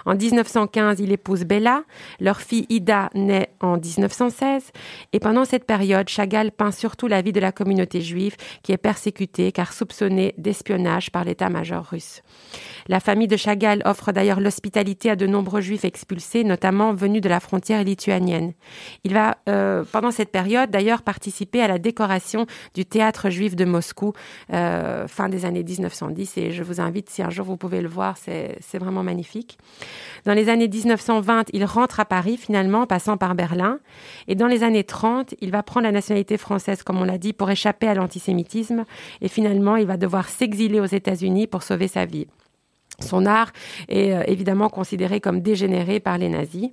[0.07, 1.83] En 1915, il épouse Bella,
[2.21, 4.71] leur fille Ida naît en 1916,
[5.13, 8.79] et pendant cette période, Chagall peint surtout la vie de la communauté juive qui est
[8.79, 12.23] persécutée car soupçonnée d'espionnage par l'état-major russe.
[12.89, 17.29] La famille de Chagall offre d'ailleurs l'hospitalité à de nombreux juifs expulsés, notamment venus de
[17.29, 18.53] la frontière lituanienne.
[19.05, 23.65] Il va, euh, pendant cette période, d'ailleurs participer à la décoration du théâtre juif de
[23.65, 24.13] Moscou,
[24.53, 27.89] euh, fin des années 1910, et je vous invite, si un jour vous pouvez le
[27.89, 29.59] voir, c'est vraiment magnifique.
[30.25, 33.79] Dans les années 1920, il rentre à Paris finalement, passant par Berlin,
[34.29, 37.33] et dans les années 30, il va prendre la nationalité française, comme on l'a dit,
[37.33, 38.85] pour échapper à l'antisémitisme,
[39.21, 42.27] et finalement, il va devoir s'exiler aux États-Unis pour sauver sa vie.
[43.01, 43.53] Son art
[43.89, 46.71] est euh, évidemment considéré comme dégénéré par les nazis.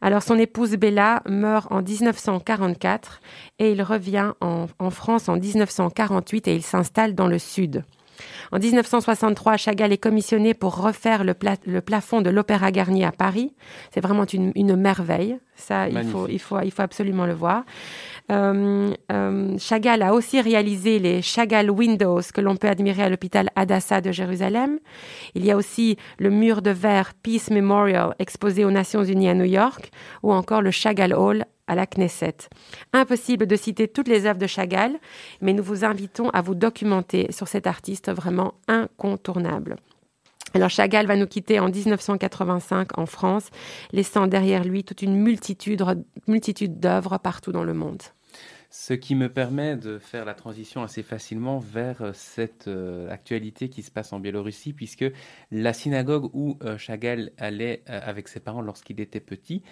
[0.00, 3.20] Alors son épouse Bella meurt en 1944
[3.58, 7.84] et il revient en, en France en 1948 et il s'installe dans le sud.
[8.52, 13.12] En 1963, Chagall est commissionné pour refaire le, pla le plafond de l'Opéra Garnier à
[13.12, 13.54] Paris.
[13.92, 15.38] C'est vraiment une, une, merveille.
[15.56, 17.64] Ça, il faut, il, faut, il faut absolument le voir.
[18.30, 23.50] Euh, euh, Chagall a aussi réalisé les Chagall Windows que l'on peut admirer à l'hôpital
[23.56, 24.78] Hadassah de Jérusalem.
[25.34, 29.34] Il y a aussi le mur de verre Peace Memorial exposé aux Nations Unies à
[29.34, 29.90] New York
[30.22, 32.48] ou encore le Chagall Hall à la Knesset.
[32.92, 34.98] Impossible de citer toutes les œuvres de Chagall,
[35.40, 39.76] mais nous vous invitons à vous documenter sur cet artiste vraiment incontournable.
[40.52, 43.50] Alors Chagall va nous quitter en 1985 en France,
[43.92, 45.84] laissant derrière lui toute une multitude,
[46.26, 48.02] multitude d'œuvres partout dans le monde.
[48.72, 53.68] Ce qui me permet de faire la transition assez facilement vers euh, cette euh, actualité
[53.68, 55.04] qui se passe en Biélorussie, puisque
[55.50, 59.64] la synagogue où euh, Chagall allait avec ses parents lorsqu'il était petit,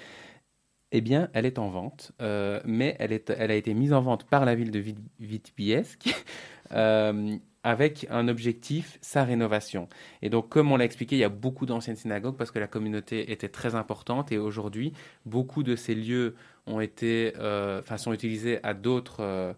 [0.93, 4.01] eh bien, elle est en vente, euh, mais elle, est, elle a été mise en
[4.01, 6.09] vente par la ville de Vit- Vitebsk
[6.73, 9.89] euh, avec un objectif, sa rénovation.
[10.23, 12.69] Et donc, comme on l'a expliqué, il y a beaucoup d'anciennes synagogues parce que la
[12.69, 14.93] communauté était très importante et aujourd'hui,
[15.27, 16.35] beaucoup de ces lieux
[16.67, 19.53] ont été, euh, sont utilisés à d'autres, euh,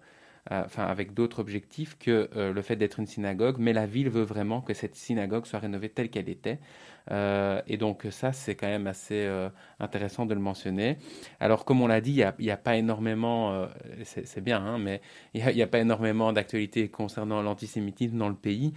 [0.51, 3.57] enfin, avec d'autres objectifs que le fait d'être une synagogue.
[3.59, 6.59] Mais la ville veut vraiment que cette synagogue soit rénovée telle qu'elle était.
[7.11, 9.49] Euh, et donc, ça, c'est quand même assez euh,
[9.79, 10.99] intéressant de le mentionner.
[11.41, 13.67] Alors, comme on l'a dit, il n'y a, pas énormément, euh,
[14.05, 15.01] c'est bien, hein, mais
[15.35, 18.73] il n'y a, a pas énormément d'actualités concernant l'antisémitisme dans le pays.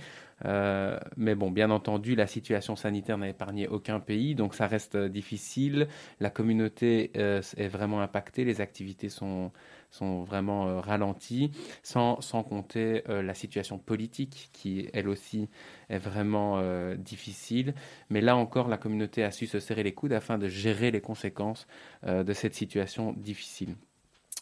[0.45, 4.97] Euh, mais bon, bien entendu, la situation sanitaire n'a épargné aucun pays, donc ça reste
[4.97, 5.87] difficile.
[6.19, 9.51] La communauté est vraiment impactée, les activités sont,
[9.93, 11.51] sont vraiment euh, ralenties,
[11.83, 15.49] sans, sans compter euh, la situation politique qui, elle aussi,
[15.89, 17.75] est vraiment euh, difficile.
[18.09, 21.01] Mais là encore, la communauté a su se serrer les coudes afin de gérer les
[21.01, 21.67] conséquences
[22.05, 23.75] de cette situation difficile.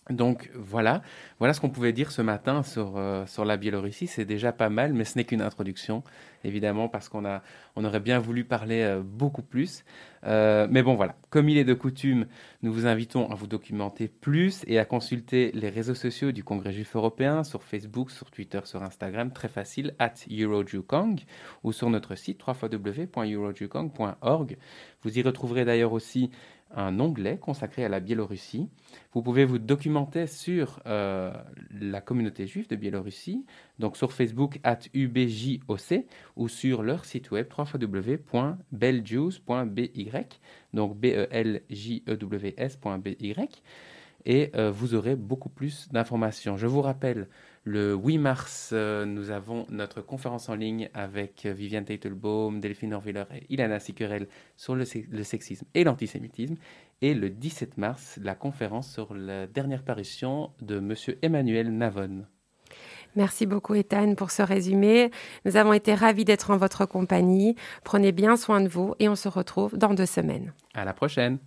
[0.10, 1.04] Donc voilà,
[1.38, 4.08] voilà ce qu'on pouvait dire ce matin sur, euh, sur la Biélorussie.
[4.08, 6.02] C'est déjà pas mal, mais ce n'est qu'une introduction,
[6.44, 7.44] évidemment, parce qu'on a,
[7.76, 9.86] on aurait bien voulu parler euh, beaucoup plus.
[10.26, 12.26] Euh, mais bon, voilà, comme il est de coutume,
[12.64, 16.74] nous vous invitons à vous documenter plus et à consulter les réseaux sociaux du Congrès
[16.74, 21.20] juif européen sur Facebook, sur Twitter, sur Instagram, très facile, at EuroJuKong,
[21.64, 24.58] ou sur notre site www.eurojukong.org.
[25.04, 26.32] Vous y retrouverez d'ailleurs aussi
[26.76, 28.70] un onglet consacré à la Biélorussie.
[29.14, 31.34] Vous pouvez vous documenter sur euh,
[31.80, 33.46] la communauté juive de Biélorussie,
[33.80, 36.06] donc sur Facebook at UBJOC
[36.36, 38.50] ou sur leur site web www.beljews.by,
[40.74, 41.64] donc B-E-L-J-E-W-S.by,
[44.26, 46.58] et euh, vous aurez beaucoup plus d'informations.
[46.58, 47.28] Je vous rappelle,
[47.64, 52.94] le 8 mars, euh, nous avons notre conférence en ligne avec euh, Viviane Teitelbaum, Delphine
[52.94, 56.56] Orviller et Ilana Sicurel sur le, se- le sexisme et l'antisémitisme.
[57.04, 62.26] Et le 17 mars, la conférence sur la dernière parution de Monsieur Emmanuel Navon.
[63.16, 65.12] Merci beaucoup, Ethan, pour ce résumé.
[65.46, 67.56] Nous avons été ravis d'être en votre compagnie.
[67.84, 70.54] Prenez bien soin de vous et on se retrouve dans deux semaines.
[70.74, 71.38] À la prochaine.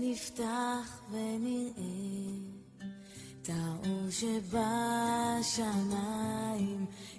[0.00, 1.72] נפתח ונראה
[3.42, 4.58] את האור שבשמיים.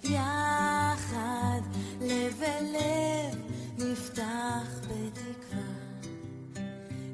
[0.04, 1.60] יחד
[2.00, 3.38] לב אל לב
[3.78, 5.62] נפתח בתקווה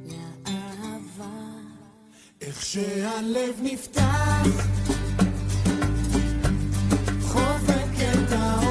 [0.07, 1.51] לאהבה.
[2.41, 4.47] איך שהלב נפתח
[7.21, 8.66] חובק את העולם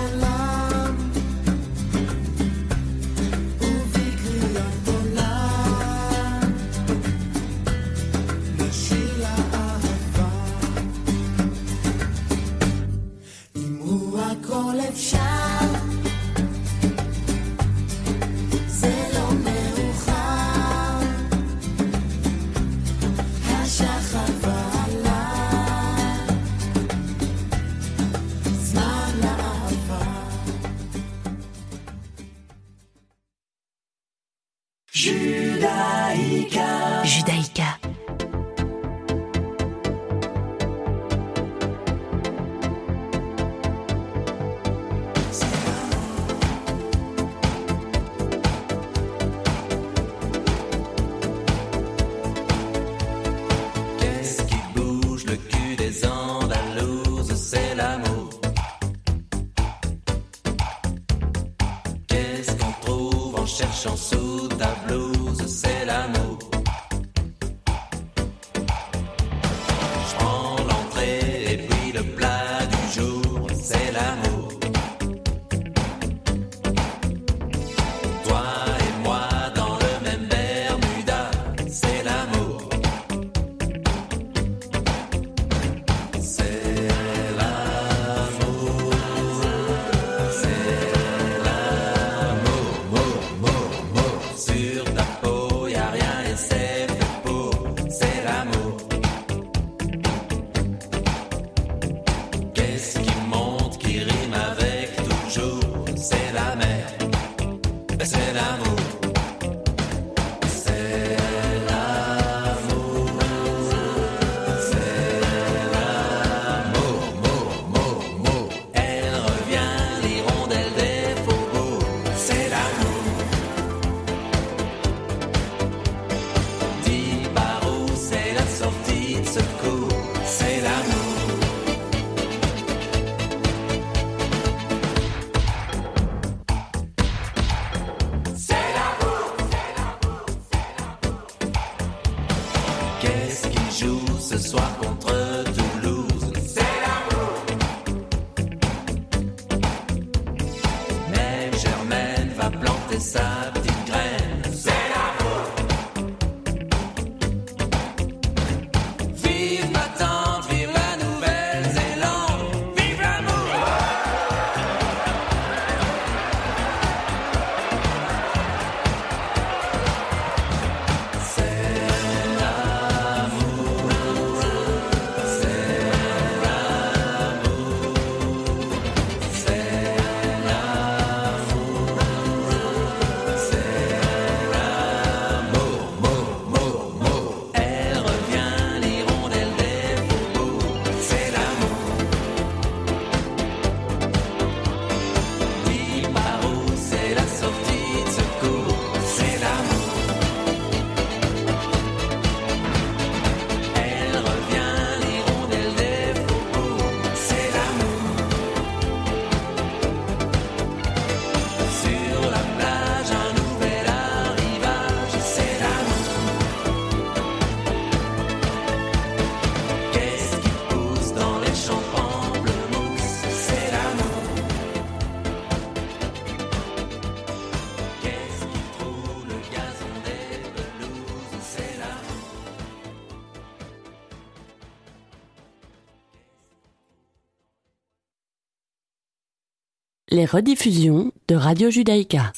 [240.16, 242.32] les rediffusions de Radio Judaïka.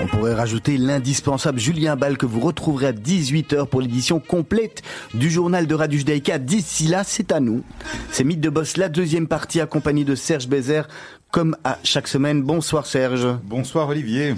[0.00, 4.82] On pourrait rajouter l'indispensable Julien Ball que vous retrouverez à 18h pour l'édition complète
[5.12, 6.38] du journal de Radio Judaïka.
[6.38, 7.64] D'ici là, c'est à nous.
[8.12, 10.86] C'est Mythe de Boss, la deuxième partie accompagnée de Serge Bézère,
[11.32, 12.44] comme à chaque semaine.
[12.44, 13.26] Bonsoir Serge.
[13.42, 14.34] Bonsoir Olivier.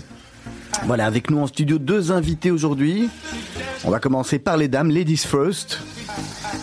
[0.85, 3.09] Voilà, avec nous en studio deux invités aujourd'hui.
[3.85, 5.81] On va commencer par les dames, ladies first.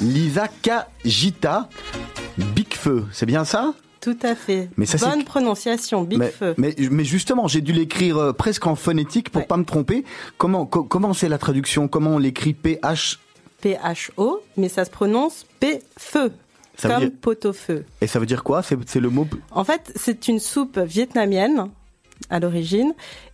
[0.02, 1.70] Lisa Kajita,
[2.38, 3.74] Big Feu, c'est bien ça?
[4.02, 4.70] Tout à fait.
[4.76, 6.54] Mais ça, Bonne prononciation, Big mais, Feu.
[6.58, 9.48] mais, mais justement, j'ai dû l'écrire euh, presque en phonétique pour Ouais.
[9.48, 10.04] pas me tromper.
[10.38, 11.88] Comment co- comment c'est la traduction?
[11.88, 13.20] Comment on l'écrit PH
[13.62, 16.34] P-H-O, mais ça se prononce P-Feu.
[16.76, 17.86] Ça veut Comme dire- pot-au-feu.
[18.02, 18.62] Et ça veut dire quoi?
[18.64, 21.70] C'est le mot En fait, c'est une soupe vietnamienne,
[22.30, 22.94] à l'origine,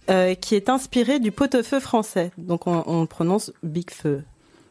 [0.10, 2.32] euh, qui est inspirée du pot-au-feu français.
[2.38, 4.24] Donc on, on le prononce Big Feu.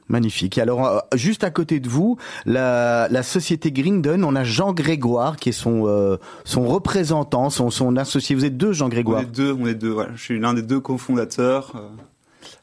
[0.08, 0.58] magnifique.
[0.58, 2.16] Et Alors, euh, juste à côté de vous,
[2.46, 7.70] la, la société Grindon, on a Jean Grégoire qui est son, euh, son représentant, son,
[7.70, 8.34] son associé.
[8.34, 9.90] Vous êtes deux, Jean On Grégoire est deux, on est deux.
[9.90, 10.12] Voilà.
[10.16, 11.72] Je suis l'un des deux cofondateurs.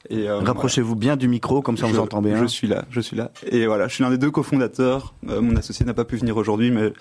[0.10, 2.42] et euh, Rapprochez-vous bien du micro, comme ça on je, vous entend bien.
[2.42, 3.32] Je suis là, je suis là.
[3.52, 5.14] Et voilà, je suis l'un des deux cofondateurs.
[5.30, 6.94] Euh, mon associé n'a pas pu venir aujourd'hui, mais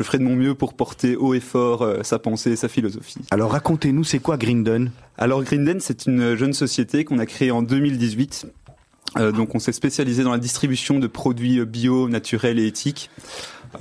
[0.00, 2.68] je ferai de mon mieux pour porter haut et fort euh, sa pensée et sa
[2.68, 3.18] philosophie.
[3.30, 4.88] Alors, racontez-nous, c'est quoi Grindon
[5.18, 8.46] Alors Grinden, c'est une jeune société qu'on a créée en 2018.
[9.18, 13.10] Euh, donc on s'est spécialisé dans la distribution de produits bio, naturels et éthiques.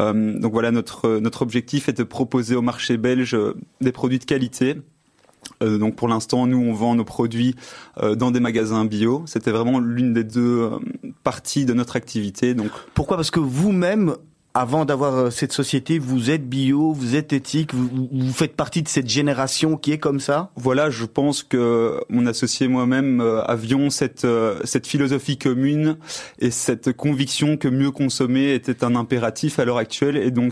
[0.01, 4.19] Euh, donc voilà, notre, notre objectif est de proposer au marché belge euh, des produits
[4.19, 4.75] de qualité.
[5.61, 7.55] Euh, donc pour l'instant, nous, on vend nos produits
[8.01, 9.23] euh, dans des magasins bio.
[9.25, 10.79] C'était vraiment l'une des deux euh,
[11.23, 12.53] parties de notre activité.
[12.53, 13.17] Donc Pourquoi?
[13.17, 14.15] Parce que vous-même,
[14.59, 18.89] avant d'avoir euh, cette société, vous êtes bio, vous êtes éthique, vous, faites partie de
[18.89, 20.51] cette génération qui est comme ça?
[20.57, 25.95] Voilà, je pense que mon associé et moi-même euh, avions cette euh, cette philosophie commune
[26.39, 30.47] et cette conviction que mieux consommer était un impératif à l'heure actuelle et donc